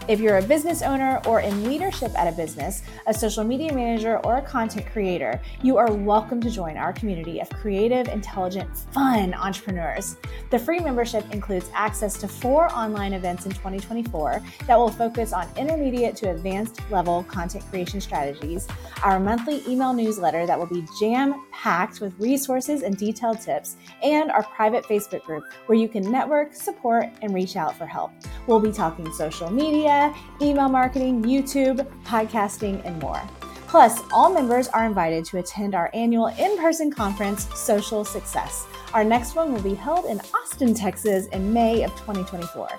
If 0.08 0.22
you're 0.22 0.38
a 0.38 0.42
business 0.42 0.82
owner 0.84 1.20
or 1.28 1.42
in 1.42 1.66
leadership 1.66 2.18
at 2.18 2.32
a 2.34 2.36
business, 2.38 2.82
a 3.08 3.14
social 3.14 3.44
media 3.44 3.74
manager, 3.74 4.20
or 4.20 4.38
a 4.38 4.42
content 4.42 4.86
creator, 4.90 5.42
you 5.62 5.76
are 5.76 5.92
welcome 5.92 6.40
to 6.44 6.50
join 6.50 6.78
our 6.78 6.94
community 6.94 7.42
of 7.42 7.50
creative, 7.50 8.08
intelligent, 8.08 8.70
fun 8.94 9.34
entrepreneurs. 9.34 10.16
The 10.50 10.60
free 10.60 10.80
membership 10.80 11.26
includes 11.34 11.70
access 11.74 12.18
to 12.20 12.28
four 12.30 12.72
online 12.74 13.12
events 13.12 13.46
in 13.48 13.52
2024 13.52 14.42
that 14.66 14.78
will 14.78 14.88
focus 14.88 15.34
on 15.34 15.46
intermediate 15.58 16.16
to 16.18 16.32
advanced 16.32 16.80
level 16.90 17.24
content 17.24 17.66
creation 17.70 18.00
strategies, 18.00 18.66
our 19.04 19.20
monthly 19.20 19.62
email 19.68 19.92
newsletter 19.92 20.46
that 20.46 20.58
will 20.58 20.68
be 20.68 20.86
jam 21.02 21.44
packed 21.52 22.00
with 22.00 22.18
resources 22.18 22.82
and 22.82 22.98
detailed 22.98 23.42
tips, 23.42 23.76
and 24.02 24.32
our 24.32 24.44
private 24.44 24.86
Facebook 24.86 25.24
group 25.24 25.44
where 25.66 25.78
you 25.78 25.90
can 25.90 26.10
network, 26.10 26.54
support, 26.54 27.08
and 27.22 27.34
reach 27.34 27.58
out 27.58 27.78
for 27.78 27.86
help. 27.86 28.14
We'll 28.48 28.62
be 28.62 28.72
talking 28.72 29.12
social 29.12 29.52
media 29.52 29.97
email 30.42 30.70
marketing, 30.70 31.24
YouTube, 31.24 31.86
podcasting, 32.04 32.86
and 32.86 33.02
more. 33.02 33.22
Plus, 33.68 34.02
all 34.14 34.34
members 34.34 34.70
are 34.70 34.86
invited 34.86 35.26
to 35.26 35.40
attend 35.40 35.76
our 35.76 35.90
annual 35.94 36.28
in 36.28 36.58
person 36.58 36.90
conference, 36.90 37.48
Social 37.54 38.06
Success. 38.06 38.66
Our 38.94 39.04
next 39.04 39.36
one 39.36 39.54
will 39.54 39.62
be 39.62 39.74
held 39.74 40.06
in 40.06 40.22
Austin, 40.34 40.74
Texas 40.74 41.28
in 41.28 41.52
May 41.52 41.84
of 41.84 41.92
2024. 41.92 42.70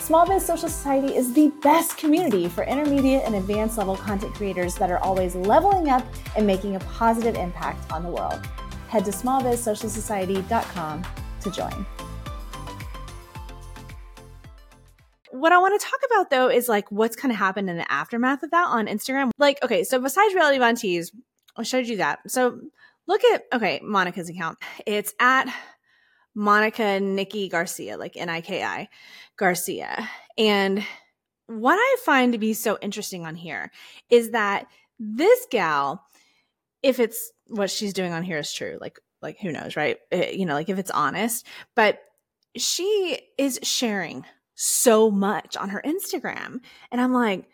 Small 0.00 0.26
Biz 0.26 0.44
Social 0.44 0.68
Society 0.68 1.14
is 1.14 1.32
the 1.32 1.52
best 1.62 1.96
community 1.96 2.48
for 2.48 2.64
intermediate 2.64 3.22
and 3.24 3.36
advanced 3.36 3.78
level 3.78 3.96
content 3.96 4.34
creators 4.34 4.74
that 4.74 4.90
are 4.90 4.98
always 4.98 5.36
leveling 5.36 5.90
up 5.90 6.04
and 6.36 6.44
making 6.44 6.74
a 6.74 6.80
positive 6.80 7.36
impact 7.36 7.92
on 7.92 8.02
the 8.02 8.08
world. 8.08 8.44
Head 8.88 9.04
to 9.04 9.12
smallbizsocialsociety.com 9.12 11.06
to 11.40 11.50
join. 11.52 11.86
What 15.42 15.52
I 15.52 15.58
want 15.58 15.78
to 15.78 15.84
talk 15.84 15.98
about 16.06 16.30
though 16.30 16.48
is 16.48 16.68
like 16.68 16.88
what's 16.92 17.16
kind 17.16 17.32
of 17.32 17.36
happened 17.36 17.68
in 17.68 17.76
the 17.76 17.90
aftermath 17.90 18.44
of 18.44 18.52
that 18.52 18.68
on 18.68 18.86
Instagram. 18.86 19.32
Like, 19.38 19.58
okay, 19.64 19.82
so 19.82 19.98
besides 19.98 20.34
Reality 20.34 20.58
Von 20.58 20.76
I 21.56 21.62
showed 21.64 21.88
you 21.88 21.96
that. 21.96 22.20
So 22.30 22.60
look 23.08 23.24
at 23.24 23.42
okay, 23.52 23.80
Monica's 23.82 24.28
account. 24.28 24.58
It's 24.86 25.12
at 25.18 25.52
Monica 26.36 27.00
Nikki 27.00 27.48
Garcia, 27.48 27.96
like 27.98 28.16
N 28.16 28.28
I 28.28 28.40
K 28.40 28.62
I 28.62 28.88
Garcia. 29.36 30.08
And 30.38 30.86
what 31.48 31.74
I 31.74 31.96
find 32.04 32.34
to 32.34 32.38
be 32.38 32.54
so 32.54 32.78
interesting 32.80 33.26
on 33.26 33.34
here 33.34 33.72
is 34.10 34.30
that 34.30 34.68
this 35.00 35.48
gal, 35.50 36.06
if 36.84 37.00
it's 37.00 37.32
what 37.48 37.68
she's 37.68 37.92
doing 37.92 38.12
on 38.12 38.22
here 38.22 38.38
is 38.38 38.52
true, 38.52 38.78
like 38.80 39.00
like 39.20 39.40
who 39.40 39.50
knows, 39.50 39.74
right? 39.74 39.96
It, 40.12 40.16
eh, 40.16 40.30
you 40.30 40.46
know, 40.46 40.54
like 40.54 40.68
if 40.68 40.78
it's 40.78 40.92
honest, 40.92 41.44
but 41.74 41.98
she 42.56 43.18
is 43.36 43.58
sharing 43.64 44.24
so 44.54 45.10
much 45.10 45.56
on 45.56 45.70
her 45.70 45.82
Instagram. 45.84 46.60
And 46.90 47.00
I'm 47.00 47.12
like, 47.12 47.46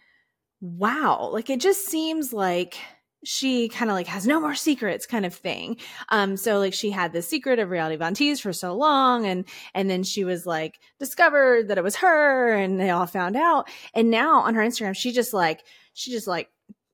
wow, 0.60 1.30
like 1.32 1.50
it 1.50 1.60
just 1.60 1.86
seems 1.86 2.32
like 2.32 2.78
she 3.24 3.68
kind 3.68 3.90
of 3.90 3.94
like 3.94 4.06
has 4.06 4.26
no 4.26 4.40
more 4.40 4.54
secrets 4.54 5.06
kind 5.06 5.26
of 5.26 5.34
thing. 5.34 5.76
Um, 6.08 6.36
so 6.36 6.58
like 6.58 6.74
she 6.74 6.90
had 6.90 7.12
the 7.12 7.22
secret 7.22 7.58
of 7.58 7.70
reality 7.70 7.96
Von 7.96 8.14
for 8.36 8.52
so 8.52 8.74
long 8.74 9.26
and 9.26 9.44
and 9.74 9.90
then 9.90 10.04
she 10.04 10.24
was 10.24 10.46
like 10.46 10.78
discovered 11.00 11.68
that 11.68 11.78
it 11.78 11.84
was 11.84 11.96
her 11.96 12.54
and 12.54 12.78
they 12.80 12.90
all 12.90 13.06
found 13.06 13.36
out. 13.36 13.68
And 13.94 14.10
now 14.10 14.40
on 14.40 14.54
her 14.54 14.62
Instagram, 14.62 14.96
she 14.96 15.12
just 15.12 15.32
like 15.32 15.64
she 15.94 16.12
just 16.12 16.28
like 16.28 16.48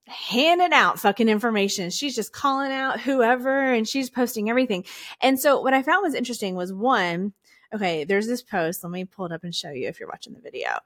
handing 0.07 0.73
out 0.73 0.99
fucking 0.99 1.29
information. 1.29 1.91
She's 1.91 2.15
just 2.15 2.33
calling 2.33 2.73
out 2.73 3.01
whoever 3.01 3.73
and 3.73 3.87
she's 3.87 4.11
posting 4.11 4.51
everything. 4.51 4.85
And 5.21 5.39
so 5.39 5.61
what 5.61 5.75
I 5.75 5.83
found 5.83 6.03
was 6.03 6.15
interesting 6.15 6.55
was 6.55 6.73
one, 6.73 7.33
okay, 7.75 8.05
there's 8.05 8.27
this 8.27 8.43
post. 8.43 8.85
Let 8.85 8.91
me 8.91 9.05
pull 9.05 9.27
it 9.27 9.33
up 9.33 9.45
and 9.45 9.55
show 9.55 9.71
you 9.71 9.89
if 9.89 9.99
you're 9.99 10.09
watching 10.09 10.35
the 10.35 10.41
video. 10.41 10.79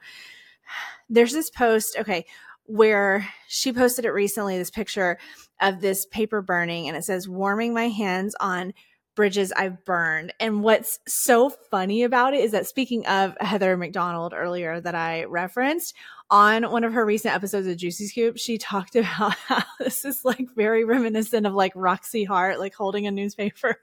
There's 1.09 1.33
this 1.33 1.51
post, 1.51 1.97
okay, 1.99 2.27
where 2.65 3.27
she 3.47 3.73
posted 3.73 4.05
it 4.05 4.11
recently 4.11 4.59
this 4.59 4.71
picture 4.71 5.19
of 5.61 5.81
this 5.81 6.07
paper 6.07 6.43
burning 6.43 6.87
and 6.87 6.97
it 6.97 7.05
says, 7.05 7.29
warming 7.29 7.73
my 7.73 7.89
hands 7.89 8.35
on 8.41 8.75
bridges 9.19 9.51
I've 9.53 9.85
burned. 9.85 10.33
And 10.39 10.63
what's 10.63 11.01
so 11.09 11.51
funny 11.51 12.05
about 12.05 12.35
it 12.35 12.45
is 12.45 12.53
that 12.53 12.69
speaking 12.69 13.05
of 13.07 13.37
Heather 13.41 13.77
McDonald 13.77 14.33
earlier 14.33 14.81
that 14.81 14.95
I 14.95 15.25
referenced 15.25 15.97
on 16.31 16.71
one 16.71 16.85
of 16.85 16.93
her 16.93 17.05
recent 17.05 17.35
episodes 17.35 17.67
of 17.67 17.77
Juicy 17.79 18.07
Scoop, 18.07 18.37
she 18.39 18.59
talked 18.59 18.95
about 18.97 19.35
how 19.35 19.65
this 19.81 20.05
is 20.05 20.25
like 20.25 20.47
very 20.55 20.85
reminiscent 20.85 21.47
of 21.47 21.55
like 21.55 21.73
Roxie 21.75 22.23
Hart, 22.23 22.61
like 22.61 22.75
holding 22.75 23.09
a 23.09 23.11
newspaper. 23.11 23.83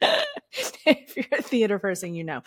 if 0.86 1.16
you're 1.16 1.38
a 1.38 1.42
theater 1.42 1.78
person, 1.78 2.14
you 2.14 2.24
know. 2.24 2.42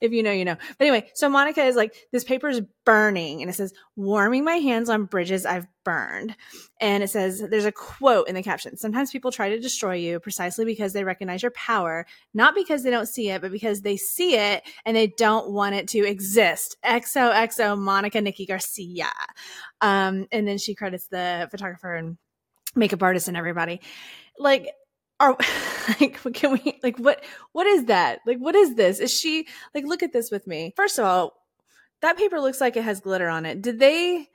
If 0.00 0.12
you 0.12 0.22
know, 0.22 0.32
you 0.32 0.44
know. 0.44 0.56
But 0.78 0.86
anyway, 0.86 1.10
so 1.14 1.28
Monica 1.28 1.62
is 1.62 1.76
like, 1.76 1.94
this 2.12 2.24
paper 2.24 2.48
is 2.48 2.62
burning, 2.84 3.40
and 3.40 3.50
it 3.50 3.54
says, 3.54 3.72
warming 3.96 4.44
my 4.44 4.56
hands 4.56 4.88
on 4.88 5.04
bridges 5.04 5.44
I've 5.44 5.66
burned. 5.84 6.34
And 6.80 7.02
it 7.02 7.10
says, 7.10 7.42
there's 7.50 7.66
a 7.66 7.72
quote 7.72 8.28
in 8.28 8.34
the 8.34 8.42
caption. 8.42 8.76
Sometimes 8.76 9.10
people 9.10 9.30
try 9.30 9.50
to 9.50 9.60
destroy 9.60 9.94
you 9.94 10.18
precisely 10.18 10.64
because 10.64 10.92
they 10.92 11.04
recognize 11.04 11.42
your 11.42 11.52
power, 11.52 12.06
not 12.32 12.54
because 12.54 12.82
they 12.82 12.90
don't 12.90 13.06
see 13.06 13.30
it, 13.30 13.42
but 13.42 13.52
because 13.52 13.82
they 13.82 13.96
see 13.96 14.36
it 14.36 14.62
and 14.84 14.96
they 14.96 15.08
don't 15.18 15.50
want 15.50 15.74
it 15.74 15.88
to 15.88 16.06
exist. 16.06 16.76
XOXO 16.84 17.78
Monica 17.78 18.20
Nikki 18.20 18.46
Garcia. 18.46 19.10
Um, 19.80 20.26
and 20.32 20.48
then 20.48 20.58
she 20.58 20.74
credits 20.74 21.08
the 21.08 21.48
photographer 21.50 21.94
and 21.94 22.16
makeup 22.74 23.02
artist 23.02 23.28
and 23.28 23.36
everybody. 23.36 23.80
Like, 24.38 24.72
are 25.20 25.36
like 26.00 26.16
what 26.18 26.34
can 26.34 26.52
we 26.52 26.78
like 26.82 26.98
what 26.98 27.24
what 27.52 27.66
is 27.66 27.86
that? 27.86 28.20
Like 28.26 28.38
what 28.38 28.54
is 28.54 28.74
this? 28.74 29.00
Is 29.00 29.12
she 29.12 29.46
like 29.74 29.84
look 29.84 30.02
at 30.02 30.12
this 30.12 30.30
with 30.30 30.46
me. 30.46 30.72
First 30.76 30.98
of 30.98 31.04
all 31.04 31.34
that 32.02 32.18
paper 32.18 32.40
looks 32.40 32.60
like 32.60 32.76
it 32.76 32.84
has 32.84 33.00
glitter 33.00 33.28
on 33.28 33.46
it. 33.46 33.62
Did 33.62 33.78
they 33.78 34.28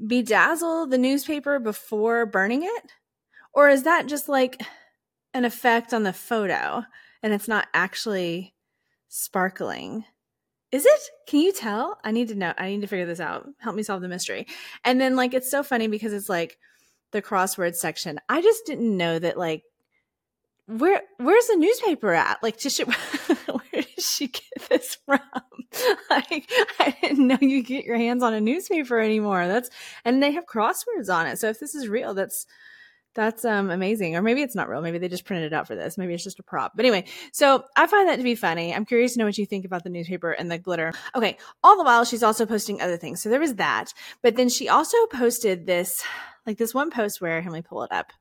bedazzle 0.00 0.90
the 0.90 0.98
newspaper 0.98 1.58
before 1.58 2.26
burning 2.26 2.62
it? 2.62 2.92
Or 3.52 3.68
is 3.68 3.82
that 3.82 4.06
just 4.06 4.28
like 4.28 4.62
an 5.34 5.44
effect 5.44 5.92
on 5.92 6.04
the 6.04 6.12
photo 6.12 6.84
and 7.22 7.32
it's 7.32 7.48
not 7.48 7.68
actually 7.74 8.54
sparkling? 9.08 10.04
Is 10.70 10.86
it? 10.86 11.00
Can 11.26 11.40
you 11.40 11.52
tell? 11.52 11.98
I 12.04 12.12
need 12.12 12.28
to 12.28 12.36
know. 12.36 12.54
I 12.56 12.68
need 12.68 12.82
to 12.82 12.86
figure 12.86 13.06
this 13.06 13.18
out. 13.18 13.48
Help 13.58 13.74
me 13.74 13.82
solve 13.82 14.02
the 14.02 14.08
mystery. 14.08 14.46
And 14.84 15.00
then 15.00 15.16
like 15.16 15.34
it's 15.34 15.50
so 15.50 15.62
funny 15.62 15.88
because 15.88 16.12
it's 16.12 16.28
like 16.28 16.58
the 17.10 17.20
crossword 17.20 17.74
section. 17.74 18.20
I 18.28 18.40
just 18.40 18.66
didn't 18.66 18.96
know 18.96 19.18
that 19.18 19.36
like 19.36 19.64
where 20.78 21.02
where's 21.18 21.46
the 21.46 21.56
newspaper 21.56 22.12
at? 22.12 22.42
Like, 22.42 22.58
just 22.58 22.78
where 22.86 23.60
did 23.72 24.00
she 24.00 24.28
get 24.28 24.68
this 24.68 24.96
from? 25.04 25.20
like, 26.10 26.50
I 26.78 26.96
didn't 27.02 27.26
know 27.26 27.38
you 27.40 27.62
get 27.62 27.84
your 27.84 27.96
hands 27.96 28.22
on 28.22 28.34
a 28.34 28.40
newspaper 28.40 28.98
anymore. 28.98 29.46
That's 29.46 29.70
and 30.04 30.22
they 30.22 30.32
have 30.32 30.46
crosswords 30.46 31.12
on 31.12 31.26
it. 31.26 31.38
So 31.38 31.48
if 31.48 31.58
this 31.58 31.74
is 31.74 31.88
real, 31.88 32.14
that's 32.14 32.46
that's 33.14 33.44
um 33.44 33.70
amazing. 33.70 34.14
Or 34.14 34.22
maybe 34.22 34.42
it's 34.42 34.54
not 34.54 34.68
real. 34.68 34.80
Maybe 34.82 34.98
they 34.98 35.08
just 35.08 35.24
printed 35.24 35.52
it 35.52 35.56
out 35.56 35.66
for 35.66 35.74
this. 35.74 35.98
Maybe 35.98 36.14
it's 36.14 36.22
just 36.22 36.38
a 36.38 36.44
prop. 36.44 36.72
But 36.76 36.84
anyway, 36.84 37.04
so 37.32 37.64
I 37.76 37.86
find 37.86 38.08
that 38.08 38.16
to 38.16 38.22
be 38.22 38.36
funny. 38.36 38.74
I'm 38.74 38.86
curious 38.86 39.14
to 39.14 39.18
know 39.18 39.24
what 39.24 39.38
you 39.38 39.46
think 39.46 39.64
about 39.64 39.82
the 39.82 39.90
newspaper 39.90 40.30
and 40.30 40.50
the 40.50 40.58
glitter. 40.58 40.92
Okay, 41.16 41.36
all 41.64 41.76
the 41.76 41.84
while 41.84 42.04
she's 42.04 42.22
also 42.22 42.46
posting 42.46 42.80
other 42.80 42.96
things. 42.96 43.20
So 43.20 43.28
there 43.28 43.40
was 43.40 43.56
that. 43.56 43.92
But 44.22 44.36
then 44.36 44.48
she 44.48 44.68
also 44.68 44.96
posted 45.06 45.66
this, 45.66 46.04
like 46.46 46.58
this 46.58 46.74
one 46.74 46.90
post 46.90 47.20
where 47.20 47.42
let 47.42 47.52
me 47.52 47.62
pull 47.62 47.82
it 47.82 47.92
up, 47.92 48.12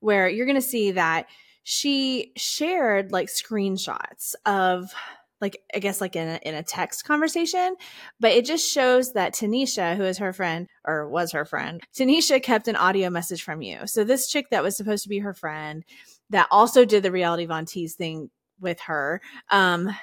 where 0.00 0.28
you're 0.28 0.46
gonna 0.46 0.60
see 0.60 0.90
that 0.92 1.26
she 1.70 2.32
shared 2.36 3.12
like 3.12 3.28
screenshots 3.28 4.34
of 4.44 4.92
like 5.40 5.62
I 5.72 5.78
guess 5.78 6.00
like 6.00 6.16
in 6.16 6.26
a, 6.26 6.40
in 6.42 6.56
a 6.56 6.64
text 6.64 7.04
conversation, 7.04 7.76
but 8.18 8.32
it 8.32 8.44
just 8.44 8.68
shows 8.68 9.12
that 9.12 9.34
Tanisha, 9.34 9.96
who 9.96 10.02
is 10.02 10.18
her 10.18 10.32
friend 10.32 10.66
or 10.84 11.08
was 11.08 11.30
her 11.30 11.44
friend, 11.44 11.80
Tanisha 11.96 12.42
kept 12.42 12.66
an 12.66 12.74
audio 12.74 13.08
message 13.08 13.44
from 13.44 13.62
you. 13.62 13.86
So 13.86 14.02
this 14.02 14.26
chick 14.26 14.50
that 14.50 14.64
was 14.64 14.76
supposed 14.76 15.04
to 15.04 15.08
be 15.08 15.20
her 15.20 15.32
friend, 15.32 15.84
that 16.30 16.48
also 16.50 16.84
did 16.84 17.04
the 17.04 17.12
reality 17.12 17.46
Von 17.46 17.66
Tease 17.66 17.94
thing 17.94 18.30
with 18.58 18.80
her. 18.80 19.20
Um, 19.48 19.94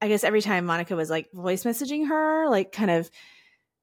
I 0.00 0.08
guess 0.08 0.24
every 0.24 0.40
time 0.40 0.64
Monica 0.64 0.96
was 0.96 1.10
like 1.10 1.30
voice 1.34 1.64
messaging 1.64 2.08
her, 2.08 2.48
like 2.48 2.72
kind 2.72 2.90
of 2.90 3.10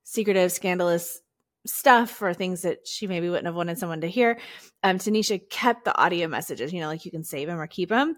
secretive, 0.03 0.51
scandalous 0.51 1.21
stuff 1.65 2.21
or 2.21 2.33
things 2.33 2.61
that 2.61 2.87
she 2.87 3.07
maybe 3.07 3.29
wouldn't 3.29 3.45
have 3.45 3.55
wanted 3.55 3.77
someone 3.77 4.01
to 4.01 4.07
hear. 4.07 4.39
Um, 4.83 4.97
Tanisha 4.97 5.41
kept 5.49 5.85
the 5.85 5.97
audio 5.97 6.27
messages, 6.27 6.71
you 6.71 6.79
know, 6.79 6.87
like 6.87 7.05
you 7.05 7.11
can 7.11 7.23
save 7.23 7.47
them 7.47 7.59
or 7.59 7.67
keep 7.67 7.89
them 7.89 8.15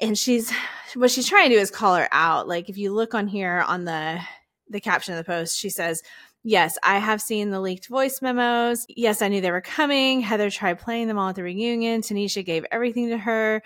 and 0.00 0.18
she's 0.18 0.52
what 0.94 1.10
she's 1.10 1.28
trying 1.28 1.48
to 1.48 1.54
do 1.54 1.60
is 1.60 1.70
call 1.70 1.94
her 1.94 2.08
out 2.12 2.48
like 2.48 2.68
if 2.68 2.76
you 2.76 2.92
look 2.92 3.14
on 3.14 3.26
here 3.26 3.64
on 3.66 3.84
the 3.84 4.20
the 4.68 4.80
caption 4.80 5.14
of 5.14 5.18
the 5.18 5.30
post 5.30 5.58
she 5.58 5.70
says 5.70 6.02
yes 6.42 6.78
i 6.82 6.98
have 6.98 7.20
seen 7.20 7.50
the 7.50 7.60
leaked 7.60 7.88
voice 7.88 8.20
memos. 8.22 8.86
Yes 8.88 9.22
i 9.22 9.28
knew 9.28 9.40
they 9.40 9.50
were 9.50 9.60
coming. 9.60 10.20
Heather 10.20 10.50
tried 10.50 10.78
playing 10.78 11.08
them 11.08 11.18
all 11.18 11.30
at 11.30 11.36
the 11.36 11.42
reunion. 11.42 12.00
Tanisha 12.00 12.44
gave 12.44 12.64
everything 12.70 13.08
to 13.10 13.18
her. 13.18 13.62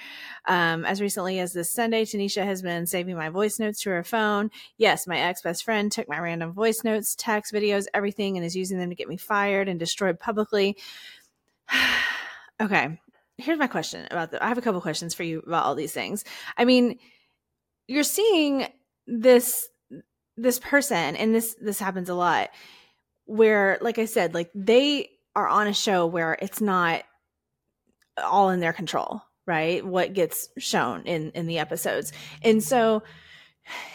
Um, 0.47 0.85
as 0.85 1.00
recently 1.00 1.38
as 1.38 1.52
this 1.52 1.73
sunday 1.73 2.04
tanisha 2.04 2.45
has 2.45 2.62
been 2.62 2.87
saving 2.87 3.16
my 3.16 3.28
voice 3.28 3.59
notes 3.59 3.81
to 3.83 3.90
her 3.90 4.04
phone. 4.04 4.50
Yes 4.76 5.07
my 5.07 5.19
ex-best 5.19 5.64
friend 5.64 5.90
took 5.90 6.09
my 6.09 6.19
random 6.19 6.52
voice 6.52 6.83
notes 6.85 7.14
text 7.19 7.52
videos 7.52 7.87
everything 7.95 8.37
and 8.37 8.45
is 8.45 8.57
using 8.57 8.78
them 8.78 8.90
to 8.90 8.97
get 8.97 9.09
me 9.09 9.16
fired 9.16 9.69
and 9.69 9.78
destroyed 9.78 10.19
publicly. 10.19 10.76
Okay 12.61 13.00
here's 13.38 13.59
my 13.59 13.66
question 13.66 14.07
about 14.11 14.31
the 14.31 14.43
I 14.43 14.49
have 14.49 14.59
a 14.59 14.62
couple 14.62 14.81
questions 14.81 15.14
for 15.14 15.25
you 15.25 15.40
about 15.40 15.64
all 15.64 15.75
these 15.75 15.93
things. 15.93 16.25
I 16.57 16.64
mean, 16.64 16.99
you're 17.87 18.02
seeing 18.02 18.66
this 19.07 19.69
this 20.37 20.59
person 20.59 21.17
and 21.17 21.35
this 21.35 21.55
this 21.61 21.79
happens 21.79 22.09
a 22.09 22.14
lot 22.14 22.50
where 23.26 23.79
like 23.81 23.99
I 23.99 24.05
said, 24.05 24.35
like 24.35 24.50
they 24.55 25.11
are 25.35 25.49
on 25.49 25.67
a 25.67 25.75
show 25.75 26.07
where 26.07 26.37
it's 26.41 26.61
not 26.61 27.03
all 28.23 28.50
in 28.50 28.61
their 28.61 28.73
control, 28.73 29.23
right? 29.47 29.85
What 29.85 30.12
gets 30.12 30.49
shown 30.59 31.03
in 31.03 31.31
in 31.31 31.47
the 31.47 31.59
episodes. 31.59 32.12
And 32.43 32.62
so 32.62 33.03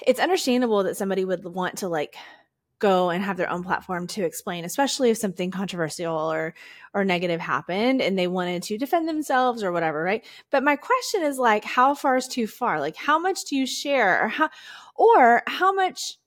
it's 0.06 0.20
understandable 0.20 0.84
that 0.84 0.98
somebody 0.98 1.26
would 1.26 1.44
want 1.44 1.80
to 1.80 1.90
like 1.90 2.16
go 2.80 3.10
and 3.10 3.24
have 3.24 3.38
their 3.38 3.50
own 3.50 3.62
platform 3.62 4.08
to 4.08 4.24
explain 4.24 4.64
especially 4.64 5.10
if 5.10 5.18
something 5.18 5.52
controversial 5.52 6.16
or 6.16 6.54
or 6.94 7.04
negative 7.04 7.40
happened 7.42 8.02
and 8.02 8.18
they 8.18 8.28
wanted 8.28 8.64
to 8.64 8.78
defend 8.78 9.08
themselves 9.08 9.62
or 9.64 9.72
whatever 9.72 10.02
right 10.02 10.26
but 10.50 10.64
my 10.64 10.78
question 10.78 11.22
is 11.22 11.38
like 11.38 11.66
how 11.66 11.94
far 11.94 12.16
is 12.16 12.28
too 12.28 12.48
far 12.48 12.80
like 12.80 12.96
how 12.96 13.20
much 13.20 13.44
do 13.46 13.56
you 13.56 13.68
share 13.68 14.24
or 14.24 14.28
how 14.30 14.50
or 14.96 15.44
how 15.46 15.74
much 15.74 16.18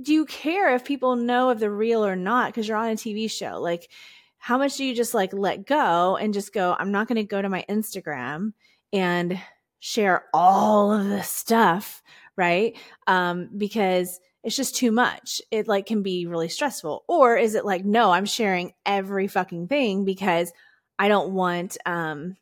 do 0.00 0.12
you 0.12 0.24
care 0.24 0.74
if 0.74 0.84
people 0.84 1.16
know 1.16 1.50
if 1.50 1.58
they're 1.58 1.70
real 1.70 2.04
or 2.04 2.16
not 2.16 2.46
because 2.46 2.66
you're 2.66 2.76
on 2.76 2.90
a 2.90 2.94
TV 2.94 3.30
show 3.30 3.60
like 3.60 3.90
how 4.38 4.58
much 4.58 4.76
do 4.76 4.84
you 4.84 4.94
just 4.94 5.14
like 5.14 5.32
let 5.32 5.66
go 5.66 6.16
and 6.16 6.34
just 6.34 6.52
go 6.52 6.74
I'm 6.78 6.92
not 6.92 7.08
going 7.08 7.16
to 7.16 7.24
go 7.24 7.42
to 7.42 7.48
my 7.48 7.64
Instagram 7.68 8.52
and 8.92 9.38
share 9.80 10.24
all 10.32 10.92
of 10.92 11.08
this 11.08 11.28
stuff 11.28 12.02
right 12.36 12.76
um 13.06 13.50
because 13.56 14.18
it's 14.42 14.56
just 14.56 14.76
too 14.76 14.90
much. 14.90 15.40
It 15.50 15.68
like 15.68 15.86
can 15.86 16.02
be 16.02 16.26
really 16.26 16.48
stressful. 16.48 17.04
Or 17.06 17.36
is 17.36 17.54
it 17.54 17.64
like, 17.64 17.84
no, 17.84 18.10
I'm 18.10 18.24
sharing 18.24 18.72
every 18.84 19.28
fucking 19.28 19.68
thing 19.68 20.04
because 20.04 20.52
I 20.98 21.08
don't 21.08 21.34
want 21.34 21.76
um 21.86 22.36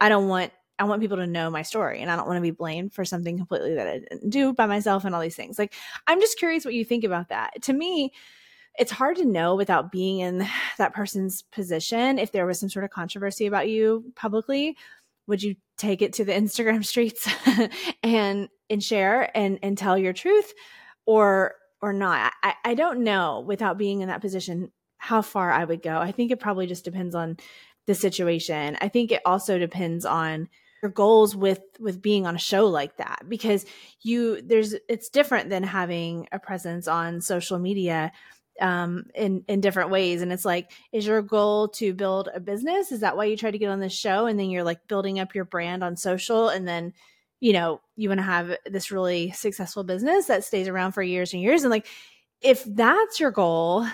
I 0.00 0.08
don't 0.08 0.28
want 0.28 0.52
I 0.78 0.84
want 0.84 1.00
people 1.00 1.18
to 1.18 1.26
know 1.26 1.50
my 1.50 1.62
story 1.62 2.00
and 2.00 2.10
I 2.10 2.16
don't 2.16 2.26
want 2.26 2.38
to 2.38 2.42
be 2.42 2.50
blamed 2.50 2.92
for 2.92 3.04
something 3.04 3.36
completely 3.36 3.74
that 3.74 3.86
I 3.86 3.98
didn't 4.00 4.30
do 4.30 4.52
by 4.52 4.66
myself 4.66 5.04
and 5.04 5.14
all 5.14 5.20
these 5.20 5.36
things. 5.36 5.58
Like 5.58 5.72
I'm 6.06 6.20
just 6.20 6.38
curious 6.38 6.64
what 6.64 6.74
you 6.74 6.84
think 6.84 7.04
about 7.04 7.28
that. 7.28 7.62
To 7.62 7.72
me, 7.72 8.12
it's 8.78 8.90
hard 8.90 9.16
to 9.18 9.24
know 9.24 9.54
without 9.54 9.92
being 9.92 10.20
in 10.20 10.46
that 10.78 10.94
person's 10.94 11.42
position 11.42 12.18
if 12.18 12.32
there 12.32 12.46
was 12.46 12.58
some 12.58 12.68
sort 12.68 12.84
of 12.84 12.90
controversy 12.90 13.46
about 13.46 13.68
you 13.68 14.12
publicly 14.16 14.76
would 15.26 15.42
you 15.42 15.56
take 15.78 16.02
it 16.02 16.12
to 16.14 16.24
the 16.24 16.32
instagram 16.40 16.84
streets 16.84 17.28
and 18.02 18.48
and 18.68 18.82
share 18.82 19.36
and 19.36 19.58
and 19.62 19.78
tell 19.78 19.96
your 19.96 20.12
truth 20.12 20.52
or 21.06 21.54
or 21.84 21.92
not. 21.92 22.32
I, 22.42 22.54
I 22.64 22.74
don't 22.74 23.04
know 23.04 23.44
without 23.46 23.76
being 23.76 24.00
in 24.00 24.08
that 24.08 24.22
position 24.22 24.72
how 24.96 25.20
far 25.20 25.52
I 25.52 25.64
would 25.64 25.82
go. 25.82 25.98
I 25.98 26.12
think 26.12 26.30
it 26.30 26.40
probably 26.40 26.66
just 26.66 26.82
depends 26.82 27.14
on 27.14 27.36
the 27.86 27.94
situation. 27.94 28.78
I 28.80 28.88
think 28.88 29.12
it 29.12 29.20
also 29.26 29.58
depends 29.58 30.06
on 30.06 30.48
your 30.84 30.90
goals 30.90 31.34
with 31.34 31.62
with 31.80 32.02
being 32.02 32.26
on 32.26 32.34
a 32.34 32.38
show 32.38 32.66
like 32.66 32.98
that 32.98 33.22
because 33.26 33.64
you 34.02 34.42
there's 34.42 34.74
it's 34.86 35.08
different 35.08 35.48
than 35.48 35.62
having 35.62 36.28
a 36.30 36.38
presence 36.38 36.86
on 36.86 37.22
social 37.22 37.58
media 37.58 38.12
um 38.60 39.06
in 39.14 39.42
in 39.48 39.62
different 39.62 39.88
ways. 39.88 40.20
And 40.20 40.30
it's 40.30 40.44
like 40.44 40.72
is 40.92 41.06
your 41.06 41.22
goal 41.22 41.68
to 41.68 41.94
build 41.94 42.28
a 42.34 42.38
business? 42.38 42.92
Is 42.92 43.00
that 43.00 43.16
why 43.16 43.24
you 43.24 43.36
try 43.38 43.50
to 43.50 43.56
get 43.56 43.70
on 43.70 43.80
this 43.80 43.94
show? 43.94 44.26
And 44.26 44.38
then 44.38 44.50
you're 44.50 44.62
like 44.62 44.86
building 44.88 45.18
up 45.18 45.34
your 45.34 45.46
brand 45.46 45.82
on 45.82 45.96
social. 45.96 46.50
And 46.50 46.68
then 46.68 46.92
you 47.40 47.54
know, 47.54 47.80
you 47.96 48.10
want 48.10 48.18
to 48.18 48.24
have 48.24 48.54
this 48.66 48.90
really 48.90 49.30
successful 49.30 49.84
business 49.84 50.26
that 50.26 50.44
stays 50.44 50.68
around 50.68 50.92
for 50.92 51.02
years 51.02 51.32
and 51.32 51.42
years. 51.42 51.62
And 51.62 51.70
like, 51.70 51.86
if 52.42 52.62
that's 52.64 53.18
your 53.18 53.30
goal, 53.30 53.86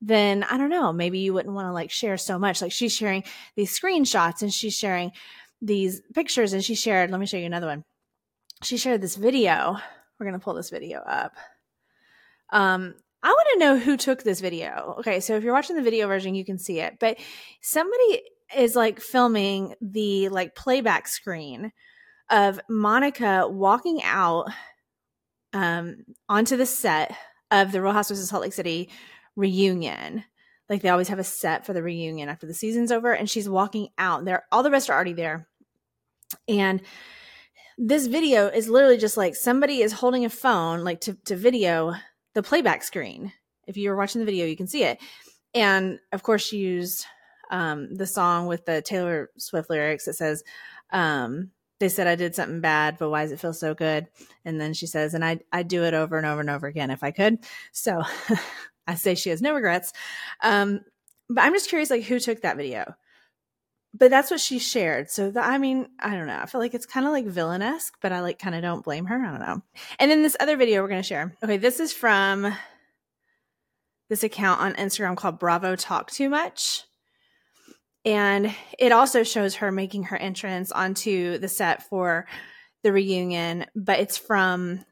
then 0.00 0.44
I 0.44 0.56
don't 0.56 0.70
know, 0.70 0.92
maybe 0.92 1.18
you 1.20 1.32
wouldn't 1.32 1.54
want 1.54 1.66
to 1.66 1.72
like 1.72 1.90
share 1.90 2.16
so 2.16 2.38
much. 2.38 2.60
Like 2.60 2.72
she's 2.72 2.94
sharing 2.94 3.24
these 3.54 3.78
screenshots 3.78 4.42
and 4.42 4.52
she's 4.52 4.76
sharing 4.76 5.12
these 5.60 6.02
pictures 6.14 6.52
and 6.52 6.64
she 6.64 6.74
shared, 6.74 7.10
let 7.10 7.20
me 7.20 7.26
show 7.26 7.36
you 7.36 7.46
another 7.46 7.66
one. 7.66 7.84
She 8.62 8.76
shared 8.76 9.00
this 9.00 9.16
video. 9.16 9.76
We're 10.18 10.26
going 10.26 10.38
to 10.38 10.44
pull 10.44 10.54
this 10.54 10.70
video 10.70 11.00
up. 11.00 11.34
Um, 12.50 12.94
I 13.22 13.28
want 13.28 13.48
to 13.52 13.58
know 13.58 13.78
who 13.78 13.96
took 13.96 14.22
this 14.22 14.40
video. 14.40 14.96
Okay, 15.00 15.20
so 15.20 15.36
if 15.36 15.42
you're 15.42 15.52
watching 15.52 15.76
the 15.76 15.82
video 15.82 16.06
version, 16.06 16.34
you 16.34 16.44
can 16.44 16.58
see 16.58 16.80
it. 16.80 16.98
But 17.00 17.18
somebody 17.60 18.22
is 18.56 18.76
like 18.76 19.00
filming 19.00 19.74
the 19.80 20.28
like 20.28 20.54
playback 20.54 21.08
screen 21.08 21.72
of 22.30 22.60
Monica 22.68 23.48
walking 23.48 24.00
out 24.04 24.46
um, 25.52 25.96
onto 26.28 26.56
the 26.56 26.66
set 26.66 27.16
of 27.50 27.72
the 27.72 27.82
Real 27.82 27.92
Housewives 27.92 28.20
of 28.20 28.28
Salt 28.28 28.42
Lake 28.42 28.52
City 28.52 28.90
reunion. 29.34 30.24
Like 30.68 30.82
they 30.82 30.88
always 30.88 31.08
have 31.08 31.18
a 31.18 31.24
set 31.24 31.64
for 31.64 31.72
the 31.72 31.82
reunion 31.82 32.28
after 32.28 32.46
the 32.46 32.54
season's 32.54 32.90
over, 32.90 33.12
and 33.12 33.30
she's 33.30 33.48
walking 33.48 33.88
out. 33.98 34.24
There, 34.24 34.44
all 34.50 34.62
the 34.62 34.70
rest 34.70 34.90
are 34.90 34.94
already 34.94 35.12
there, 35.12 35.46
and 36.48 36.82
this 37.78 38.06
video 38.06 38.46
is 38.46 38.68
literally 38.68 38.98
just 38.98 39.16
like 39.16 39.36
somebody 39.36 39.82
is 39.82 39.92
holding 39.92 40.24
a 40.24 40.30
phone, 40.30 40.82
like 40.82 41.00
to 41.02 41.14
to 41.26 41.36
video 41.36 41.94
the 42.34 42.42
playback 42.42 42.82
screen. 42.82 43.32
If 43.66 43.76
you 43.76 43.90
were 43.90 43.96
watching 43.96 44.20
the 44.20 44.26
video, 44.26 44.46
you 44.46 44.56
can 44.56 44.66
see 44.66 44.84
it. 44.84 44.98
And 45.54 45.98
of 46.12 46.22
course, 46.22 46.42
she 46.42 46.58
used 46.58 47.06
um, 47.50 47.94
the 47.94 48.06
song 48.06 48.46
with 48.46 48.64
the 48.66 48.82
Taylor 48.82 49.30
Swift 49.38 49.70
lyrics 49.70 50.04
that 50.04 50.14
says, 50.14 50.42
um, 50.90 51.50
they 51.78 51.88
said 51.88 52.06
I 52.06 52.14
did 52.14 52.34
something 52.34 52.60
bad, 52.60 52.96
but 52.98 53.10
why 53.10 53.22
does 53.22 53.32
it 53.32 53.40
feel 53.40 53.52
so 53.52 53.74
good? 53.74 54.06
And 54.44 54.60
then 54.60 54.72
she 54.72 54.86
says, 54.86 55.14
and 55.14 55.24
I 55.24 55.40
I 55.52 55.62
do 55.62 55.84
it 55.84 55.94
over 55.94 56.16
and 56.16 56.26
over 56.26 56.40
and 56.40 56.50
over 56.50 56.66
again 56.66 56.90
if 56.90 57.02
I 57.02 57.10
could. 57.10 57.38
So 57.72 58.02
I 58.86 58.94
say 58.94 59.14
she 59.14 59.30
has 59.30 59.42
no 59.42 59.54
regrets. 59.54 59.92
Um, 60.42 60.80
but 61.28 61.42
I'm 61.42 61.52
just 61.52 61.68
curious, 61.68 61.90
like 61.90 62.04
who 62.04 62.18
took 62.20 62.42
that 62.42 62.56
video? 62.56 62.94
But 63.94 64.10
that's 64.10 64.30
what 64.30 64.40
she 64.40 64.58
shared. 64.58 65.10
So 65.10 65.30
the, 65.30 65.40
I 65.40 65.58
mean, 65.58 65.88
I 65.98 66.14
don't 66.14 66.26
know. 66.26 66.38
I 66.38 66.46
feel 66.46 66.60
like 66.60 66.74
it's 66.74 66.86
kind 66.86 67.06
of 67.06 67.12
like 67.12 67.26
villainesque, 67.26 67.94
but 68.02 68.12
I 68.12 68.20
like 68.20 68.38
kind 68.38 68.54
of 68.54 68.62
don't 68.62 68.84
blame 68.84 69.06
her. 69.06 69.24
I 69.24 69.30
don't 69.30 69.40
know. 69.40 69.62
And 69.98 70.10
then 70.10 70.22
this 70.22 70.36
other 70.38 70.56
video 70.56 70.82
we're 70.82 70.88
gonna 70.88 71.02
share. 71.02 71.34
Okay, 71.42 71.56
this 71.56 71.80
is 71.80 71.92
from 71.92 72.54
this 74.08 74.22
account 74.22 74.60
on 74.60 74.74
Instagram 74.74 75.16
called 75.16 75.38
Bravo 75.38 75.76
Talk 75.76 76.10
Too 76.10 76.28
Much. 76.28 76.84
And 78.04 78.54
it 78.78 78.92
also 78.92 79.24
shows 79.24 79.56
her 79.56 79.72
making 79.72 80.04
her 80.04 80.16
entrance 80.16 80.70
onto 80.70 81.38
the 81.38 81.48
set 81.48 81.82
for 81.88 82.26
the 82.84 82.92
reunion, 82.92 83.66
but 83.74 83.98
it's 83.98 84.16
from 84.16 84.84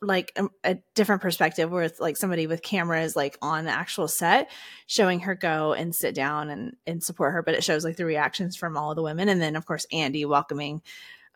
like 0.00 0.32
a, 0.36 0.46
a, 0.64 0.78
different 0.94 1.22
perspective 1.22 1.70
where 1.70 1.84
it's 1.84 2.00
like 2.00 2.16
somebody 2.16 2.46
with 2.46 2.62
cameras 2.62 3.16
like 3.16 3.36
on 3.42 3.64
the 3.64 3.70
actual 3.70 4.08
set 4.08 4.50
showing 4.86 5.20
her 5.20 5.34
go 5.34 5.72
and 5.72 5.94
sit 5.94 6.14
down 6.14 6.50
and, 6.50 6.76
and 6.86 7.02
support 7.02 7.32
her 7.32 7.42
but 7.42 7.54
it 7.54 7.64
shows 7.64 7.84
like 7.84 7.96
the 7.96 8.04
reactions 8.04 8.56
from 8.56 8.76
all 8.76 8.90
of 8.90 8.96
the 8.96 9.02
women 9.02 9.28
and 9.28 9.40
then 9.40 9.56
of 9.56 9.66
course 9.66 9.86
andy 9.92 10.24
welcoming 10.24 10.82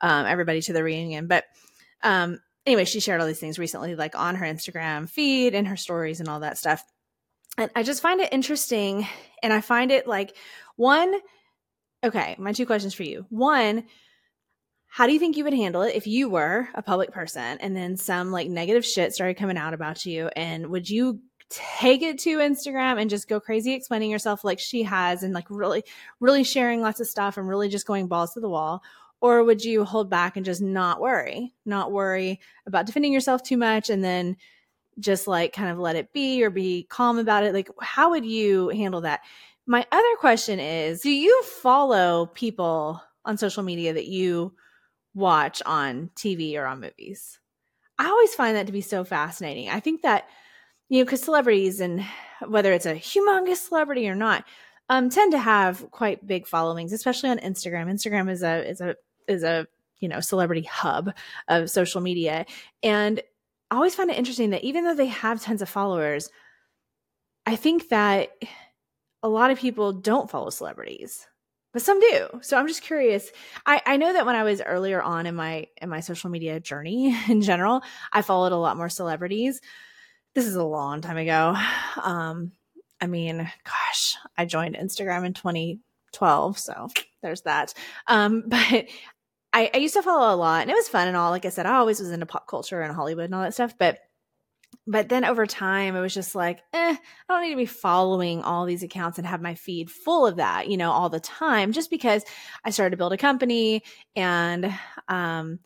um, 0.01 0.27
everybody 0.27 0.61
to 0.61 0.72
the 0.72 0.83
reunion 0.83 1.27
but 1.27 1.44
um, 2.03 2.40
anyway 2.64 2.85
she 2.85 3.01
shared 3.01 3.20
all 3.20 3.27
these 3.27 3.40
things 3.40 3.59
recently 3.59 3.94
like 3.94 4.14
on 4.14 4.35
her 4.35 4.46
instagram 4.46 5.09
feed 5.09 5.55
and 5.55 5.68
her 5.68 5.77
stories 5.77 6.20
and 6.20 6.29
all 6.29 6.40
that 6.40 6.59
stuff 6.59 6.85
and 7.59 7.70
i 7.75 7.83
just 7.83 8.03
find 8.03 8.20
it 8.20 8.33
interesting 8.33 9.07
and 9.42 9.53
i 9.53 9.61
find 9.61 9.90
it 9.90 10.07
like 10.07 10.35
one, 10.77 11.14
okay, 12.05 12.37
my 12.38 12.53
two 12.53 12.66
questions 12.66 12.94
for 12.94 13.03
you. 13.03 13.27
One, 13.31 13.85
how 14.96 15.06
do 15.06 15.12
you 15.12 15.18
think 15.18 15.37
you 15.37 15.44
would 15.44 15.52
handle 15.52 15.82
it 15.82 15.94
if 15.94 16.06
you 16.06 16.30
were 16.30 16.70
a 16.72 16.80
public 16.80 17.12
person 17.12 17.59
and 17.61 17.76
then 17.76 17.98
some 17.98 18.32
like 18.32 18.48
negative 18.48 18.82
shit 18.82 19.12
started 19.12 19.37
coming 19.37 19.59
out 19.59 19.74
about 19.74 20.06
you? 20.06 20.30
And 20.35 20.68
would 20.68 20.88
you 20.88 21.20
take 21.50 22.00
it 22.00 22.18
to 22.20 22.38
Instagram 22.38 22.98
and 22.98 23.11
just 23.11 23.28
go 23.28 23.38
crazy 23.38 23.74
explaining 23.74 24.11
yourself 24.11 24.42
like 24.42 24.59
she 24.59 24.82
has 24.85 25.22
and 25.22 25.35
like 25.35 25.44
really, 25.50 25.85
really 26.18 26.44
sharing 26.44 26.80
lots 26.80 26.98
of 26.98 27.09
stuff 27.09 27.37
and 27.37 27.46
really 27.46 27.68
just 27.68 27.87
going 27.87 28.06
balls 28.06 28.32
to 28.32 28.40
the 28.40 28.48
wall? 28.48 28.82
Or 29.20 29.44
would 29.44 29.62
you 29.62 29.85
hold 29.85 30.09
back 30.09 30.35
and 30.35 30.46
just 30.46 30.62
not 30.62 30.98
worry, 30.98 31.52
not 31.66 31.92
worry 31.92 32.40
about 32.66 32.87
defending 32.87 33.12
yourself 33.12 33.42
too 33.42 33.59
much 33.59 33.90
and 33.90 34.02
then 34.02 34.38
just 34.98 35.26
like 35.26 35.52
kind 35.52 35.68
of 35.68 35.78
let 35.78 35.96
it 35.96 36.11
be 36.14 36.42
or 36.42 36.48
be 36.48 36.85
calm 36.88 37.18
about 37.18 37.44
it? 37.44 37.52
Like, 37.52 37.68
how 37.82 38.09
would 38.12 38.24
you 38.24 38.70
handle 38.70 39.02
that? 39.02 39.20
My 39.66 39.85
other 39.92 40.16
question 40.20 40.59
is 40.59 41.02
Do 41.02 41.11
you 41.11 41.42
follow 41.42 42.30
people 42.32 43.02
on 43.26 43.37
social 43.37 43.62
media 43.62 43.92
that 43.92 44.06
you 44.06 44.54
watch 45.16 45.62
on 45.66 46.11
TV 46.14 46.57
or 46.57 46.66
on 46.66 46.81
movies? 46.81 47.40
I 47.98 48.07
always 48.07 48.35
find 48.35 48.57
that 48.57 48.66
to 48.66 48.72
be 48.72 48.83
so 48.83 49.02
fascinating. 49.02 49.70
I 49.70 49.81
think 49.81 50.02
that, 50.02 50.29
you 50.88 50.98
know, 50.98 51.05
because 51.05 51.22
celebrities 51.22 51.81
and 51.81 52.05
whether 52.46 52.72
it's 52.72 52.87
a 52.87 52.94
humongous 52.94 53.57
celebrity 53.57 54.09
or 54.09 54.14
not, 54.14 54.44
um, 54.88 55.09
tend 55.09 55.33
to 55.33 55.38
have 55.38 55.90
quite 55.90 56.26
big 56.26 56.46
followings, 56.46 56.92
especially 56.92 57.31
on 57.31 57.38
Instagram. 57.38 57.90
Instagram 57.90 58.31
is 58.31 58.42
a 58.42 58.68
is 58.68 58.81
a 58.81 58.94
is 59.26 59.42
a 59.42 59.66
you 59.98 60.09
know 60.09 60.20
celebrity 60.20 60.62
hub 60.62 61.12
of 61.48 61.70
social 61.70 62.00
media, 62.00 62.46
and 62.85 63.20
I 63.70 63.76
always 63.76 63.96
find 63.96 64.11
it 64.11 64.18
interesting 64.18 64.50
that 64.50 64.62
even 64.62 64.85
though 64.85 64.94
they 64.94 65.07
have 65.07 65.42
tons 65.42 65.61
of 65.61 65.68
followers, 65.68 66.31
I 67.46 67.57
think 67.57 67.88
that 67.88 68.31
a 69.24 69.29
lot 69.29 69.50
of 69.50 69.59
people 69.59 69.92
don't 69.92 70.31
follow 70.31 70.50
celebrities 70.50 71.26
but 71.77 71.83
some 71.83 72.01
do. 72.01 72.27
So 72.41 72.57
I'm 72.57 72.69
just 72.69 72.81
curious. 72.81 73.31
I, 73.67 73.83
I 73.85 73.97
know 73.99 74.15
that 74.15 74.25
when 74.25 74.35
I 74.35 74.45
was 74.45 74.62
earlier 74.62 75.03
on 75.03 75.27
in 75.27 75.35
my 75.35 75.67
in 75.77 75.91
my 75.91 76.01
social 76.01 76.31
media 76.31 76.59
journey 76.59 77.15
in 77.29 77.43
general, 77.43 77.83
I 78.11 78.23
followed 78.23 78.53
a 78.53 78.57
lot 78.57 78.79
more 78.79 78.89
celebrities. 78.89 79.61
This 80.35 80.47
is 80.47 80.55
a 80.55 80.65
long 80.65 81.03
time 81.03 81.19
ago. 81.19 81.55
Um, 82.03 82.53
I 82.99 83.09
mean, 83.09 83.37
gosh, 83.37 84.17
I 84.39 84.47
joined 84.47 84.75
Instagram 84.75 85.27
in 85.27 85.35
2012, 85.35 86.59
so 86.59 86.89
there's 87.21 87.43
that. 87.43 87.75
Um, 88.07 88.45
but 88.47 88.87
I, 89.53 89.71
I 89.75 89.77
used 89.77 89.97
to 89.97 90.03
follow 90.03 90.35
a 90.35 90.41
lot, 90.41 90.62
and 90.62 90.71
it 90.71 90.75
was 90.75 90.89
fun 90.89 91.09
and 91.09 91.17
all. 91.17 91.29
Like 91.29 91.45
I 91.45 91.51
said, 91.51 91.67
I 91.67 91.77
always 91.77 92.01
was 92.01 92.11
into 92.11 92.25
pop 92.25 92.49
culture 92.49 92.81
and 92.81 92.97
Hollywood 92.97 93.27
and 93.27 93.35
all 93.35 93.43
that 93.43 93.53
stuff, 93.53 93.75
but 93.79 93.99
but 94.87 95.09
then 95.09 95.25
over 95.25 95.47
time 95.47 95.97
it 95.97 96.01
was 96.01 96.15
just 96.15 96.35
like 96.35 96.61
eh, 96.73 96.97
i 96.97 97.33
don't 97.33 97.43
need 97.43 97.51
to 97.51 97.57
be 97.57 97.67
following 97.67 98.43
all 98.43 98.65
these 98.65 98.83
accounts 98.83 99.19
and 99.19 99.27
have 99.27 99.43
my 99.43 99.55
feed 99.55 99.91
full 99.91 100.27
of 100.27 100.37
that 100.37 100.69
you 100.69 100.77
know 100.77 100.91
all 100.91 101.09
the 101.09 101.21
time 101.21 101.73
just 101.73 101.91
because 101.91 102.25
i 102.65 102.71
started 102.71 102.91
to 102.91 102.97
build 102.97 103.12
a 103.12 103.19
company 103.19 103.83
and 104.15 104.67
um, 105.09 105.59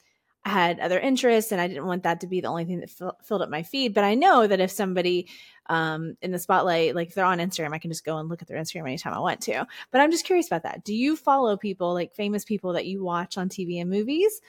i 0.45 0.51
had 0.51 0.81
other 0.81 0.99
interests 0.99 1.53
and 1.53 1.61
i 1.61 1.69
didn't 1.69 1.87
want 1.87 2.03
that 2.03 2.21
to 2.21 2.27
be 2.27 2.41
the 2.41 2.49
only 2.49 2.65
thing 2.65 2.81
that 2.81 2.91
f- 3.01 3.15
filled 3.25 3.43
up 3.43 3.51
my 3.51 3.63
feed. 3.63 3.95
But 3.95 4.05
i 4.05 4.15
know 4.15 4.47
that 4.47 4.61
if 4.61 4.71
somebody 4.71 5.29
um, 5.67 6.17
in 6.21 6.33
the 6.33 6.39
spotlight 6.39 6.95
like 6.95 7.09
if 7.09 7.15
they're 7.15 7.25
on 7.25 7.39
instagram 7.39 7.75
i 7.75 7.79
can 7.79 7.91
just 7.91 8.05
go 8.05 8.19
and 8.19 8.29
look 8.29 8.43
at 8.43 8.49
their 8.49 8.59
instagram 8.59 8.83
anytime 8.83 9.13
i 9.13 9.21
want 9.21 9.41
to. 9.43 9.67
But 9.91 10.01
i'm 10.01 10.11
just 10.11 10.27
curious 10.27 10.47
about 10.47 10.65
that. 10.65 10.85
Do 10.85 10.95
you 10.95 11.17
follow 11.17 11.57
people 11.57 11.95
like 11.95 12.15
famous 12.15 12.45
people 12.45 12.73
that 12.73 12.87
you 12.87 13.05
watch 13.05 13.39
on 13.39 13.49
tv 13.49 13.81
and 13.81 13.91
movies? 13.91 14.41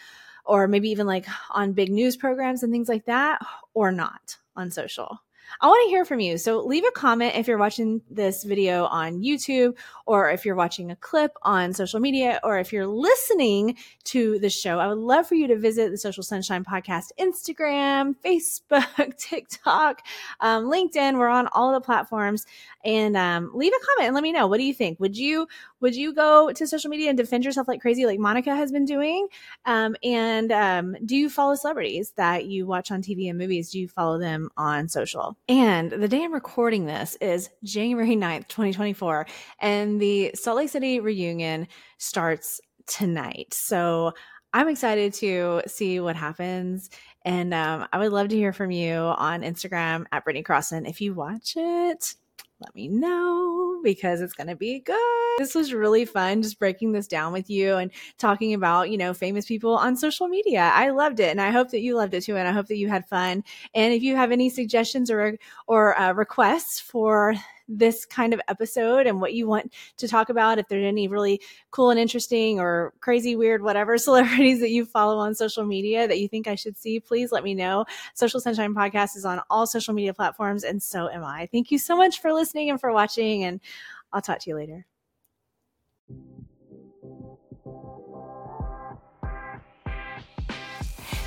Or 0.43 0.67
maybe 0.67 0.89
even 0.89 1.05
like 1.05 1.27
on 1.51 1.73
big 1.73 1.91
news 1.91 2.17
programs 2.17 2.63
and 2.63 2.73
things 2.73 2.89
like 2.89 3.05
that? 3.05 3.45
Or 3.75 3.91
not 3.91 4.37
on 4.55 4.71
social. 4.71 5.19
I 5.59 5.67
want 5.67 5.85
to 5.85 5.89
hear 5.89 6.05
from 6.05 6.19
you. 6.19 6.37
So 6.37 6.61
leave 6.65 6.85
a 6.85 6.91
comment 6.91 7.35
if 7.35 7.47
you're 7.47 7.57
watching 7.57 8.01
this 8.09 8.43
video 8.43 8.85
on 8.85 9.21
YouTube 9.21 9.75
or 10.05 10.29
if 10.29 10.45
you're 10.45 10.55
watching 10.55 10.91
a 10.91 10.95
clip 10.95 11.35
on 11.41 11.73
social 11.73 11.99
media 11.99 12.39
or 12.43 12.59
if 12.59 12.71
you're 12.71 12.87
listening 12.87 13.77
to 14.05 14.39
the 14.39 14.49
show. 14.49 14.79
I 14.79 14.87
would 14.87 14.97
love 14.97 15.27
for 15.27 15.35
you 15.35 15.47
to 15.47 15.57
visit 15.57 15.91
the 15.91 15.97
Social 15.97 16.23
Sunshine 16.23 16.63
Podcast 16.63 17.11
Instagram, 17.19 18.15
Facebook, 18.25 19.17
TikTok, 19.17 20.01
um, 20.39 20.65
LinkedIn. 20.65 21.17
We're 21.17 21.27
on 21.27 21.47
all 21.51 21.73
the 21.73 21.81
platforms 21.81 22.45
and 22.85 23.17
um, 23.17 23.51
leave 23.53 23.73
a 23.73 23.85
comment 23.85 24.07
and 24.07 24.15
let 24.15 24.23
me 24.23 24.31
know. 24.31 24.47
What 24.47 24.57
do 24.57 24.63
you 24.63 24.73
think? 24.73 24.99
Would 24.99 25.17
you 25.17 25.47
would 25.81 25.95
you 25.95 26.13
go 26.13 26.51
to 26.51 26.67
social 26.67 26.89
media 26.89 27.09
and 27.09 27.17
defend 27.17 27.43
yourself 27.43 27.67
like 27.67 27.81
crazy, 27.81 28.05
like 28.05 28.19
Monica 28.19 28.55
has 28.55 28.71
been 28.71 28.85
doing? 28.85 29.27
Um, 29.65 29.95
and 30.03 30.51
um, 30.51 30.95
do 31.05 31.15
you 31.15 31.29
follow 31.29 31.55
celebrities 31.55 32.13
that 32.17 32.45
you 32.45 32.65
watch 32.65 32.91
on 32.91 33.01
TV 33.01 33.29
and 33.29 33.37
movies? 33.37 33.71
Do 33.71 33.79
you 33.79 33.87
follow 33.87 34.19
them 34.19 34.49
on 34.57 34.87
social? 34.87 35.35
And 35.49 35.91
the 35.91 36.07
day 36.07 36.23
I'm 36.23 36.33
recording 36.33 36.85
this 36.85 37.15
is 37.19 37.49
January 37.63 38.15
9th, 38.15 38.47
2024, 38.47 39.25
and 39.59 39.99
the 39.99 40.31
Salt 40.35 40.57
Lake 40.57 40.69
City 40.69 40.99
reunion 40.99 41.67
starts 41.97 42.61
tonight. 42.87 43.53
So 43.53 44.13
I'm 44.53 44.67
excited 44.67 45.13
to 45.15 45.61
see 45.67 45.99
what 45.99 46.15
happens. 46.15 46.89
And 47.23 47.53
um, 47.53 47.87
I 47.93 47.99
would 47.99 48.11
love 48.11 48.29
to 48.29 48.35
hear 48.35 48.51
from 48.51 48.71
you 48.71 48.93
on 48.95 49.41
Instagram 49.41 50.05
at 50.11 50.25
Britney 50.25 50.43
Crossan 50.43 50.85
if 50.85 50.99
you 50.99 51.13
watch 51.13 51.53
it 51.55 52.15
let 52.61 52.75
me 52.75 52.87
know 52.87 53.79
because 53.83 54.21
it's 54.21 54.33
going 54.33 54.47
to 54.47 54.55
be 54.55 54.79
good. 54.79 54.95
This 55.37 55.55
was 55.55 55.73
really 55.73 56.05
fun 56.05 56.41
just 56.41 56.59
breaking 56.59 56.91
this 56.91 57.07
down 57.07 57.33
with 57.33 57.49
you 57.49 57.77
and 57.77 57.91
talking 58.17 58.53
about, 58.53 58.89
you 58.89 58.97
know, 58.97 59.13
famous 59.13 59.45
people 59.45 59.75
on 59.75 59.95
social 59.95 60.27
media. 60.27 60.71
I 60.73 60.91
loved 60.91 61.19
it 61.19 61.29
and 61.29 61.41
I 61.41 61.51
hope 61.51 61.71
that 61.71 61.81
you 61.81 61.95
loved 61.95 62.13
it 62.13 62.23
too 62.23 62.37
and 62.37 62.47
I 62.47 62.51
hope 62.51 62.67
that 62.67 62.77
you 62.77 62.89
had 62.89 63.07
fun. 63.07 63.43
And 63.73 63.93
if 63.93 64.03
you 64.03 64.15
have 64.15 64.31
any 64.31 64.49
suggestions 64.49 65.09
or 65.09 65.37
or 65.67 65.99
uh, 65.99 66.13
requests 66.13 66.79
for 66.79 67.35
this 67.77 68.05
kind 68.05 68.33
of 68.33 68.41
episode 68.47 69.07
and 69.07 69.21
what 69.21 69.33
you 69.33 69.47
want 69.47 69.73
to 69.97 70.07
talk 70.07 70.29
about. 70.29 70.59
If 70.59 70.67
there's 70.67 70.85
any 70.85 71.07
really 71.07 71.41
cool 71.71 71.89
and 71.89 71.99
interesting 71.99 72.59
or 72.59 72.93
crazy, 72.99 73.35
weird, 73.35 73.63
whatever 73.63 73.97
celebrities 73.97 74.59
that 74.59 74.69
you 74.69 74.85
follow 74.85 75.17
on 75.17 75.35
social 75.35 75.65
media 75.65 76.07
that 76.07 76.19
you 76.19 76.27
think 76.27 76.47
I 76.47 76.55
should 76.55 76.77
see, 76.77 76.99
please 76.99 77.31
let 77.31 77.43
me 77.43 77.53
know. 77.53 77.85
Social 78.13 78.39
Sunshine 78.39 78.73
Podcast 78.73 79.15
is 79.15 79.25
on 79.25 79.41
all 79.49 79.65
social 79.65 79.93
media 79.93 80.13
platforms, 80.13 80.63
and 80.63 80.81
so 80.81 81.09
am 81.09 81.23
I. 81.23 81.47
Thank 81.51 81.71
you 81.71 81.79
so 81.79 81.95
much 81.95 82.21
for 82.21 82.33
listening 82.33 82.69
and 82.69 82.79
for 82.79 82.91
watching, 82.91 83.43
and 83.43 83.61
I'll 84.13 84.21
talk 84.21 84.39
to 84.39 84.49
you 84.49 84.55
later. 84.55 84.85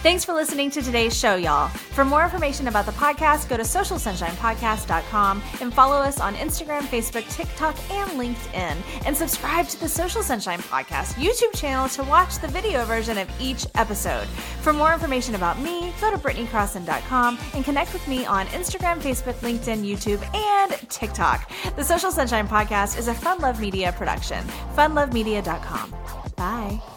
Thanks 0.04 0.22
for 0.22 0.34
listening 0.34 0.70
to 0.72 0.82
today's 0.82 1.18
show, 1.18 1.34
y'all. 1.34 1.70
For 1.70 2.04
more 2.04 2.24
information 2.24 2.68
about 2.68 2.84
the 2.84 2.92
podcast, 2.92 3.48
go 3.48 3.56
to 3.56 3.62
socialsunshinepodcast.com 3.62 5.42
and 5.62 5.72
follow 5.72 5.96
us 5.96 6.20
on 6.20 6.34
Instagram, 6.34 6.82
Facebook, 6.82 7.26
TikTok, 7.34 7.74
and 7.90 8.10
LinkedIn. 8.10 8.76
And 9.06 9.16
subscribe 9.16 9.66
to 9.68 9.80
the 9.80 9.88
Social 9.88 10.22
Sunshine 10.22 10.58
Podcast 10.58 11.14
YouTube 11.14 11.58
channel 11.58 11.88
to 11.88 12.02
watch 12.02 12.38
the 12.38 12.48
video 12.48 12.84
version 12.84 13.16
of 13.16 13.30
each 13.40 13.64
episode. 13.76 14.26
For 14.60 14.74
more 14.74 14.92
information 14.92 15.36
about 15.36 15.58
me, 15.58 15.94
go 16.02 16.10
to 16.10 16.18
BritneyCrossan.com 16.18 17.38
and 17.54 17.64
connect 17.64 17.94
with 17.94 18.06
me 18.06 18.26
on 18.26 18.44
Instagram, 18.48 19.00
Facebook, 19.00 19.36
LinkedIn, 19.36 19.90
YouTube, 19.90 20.22
and 20.34 20.90
TikTok. 20.90 21.50
The 21.76 21.82
Social 21.82 22.12
Sunshine 22.12 22.46
Podcast 22.46 22.98
is 22.98 23.08
a 23.08 23.14
Fun 23.14 23.38
Love 23.38 23.58
Media 23.58 23.90
production. 23.92 24.44
FunLoveMedia.com. 24.76 25.94
Bye. 26.36 26.93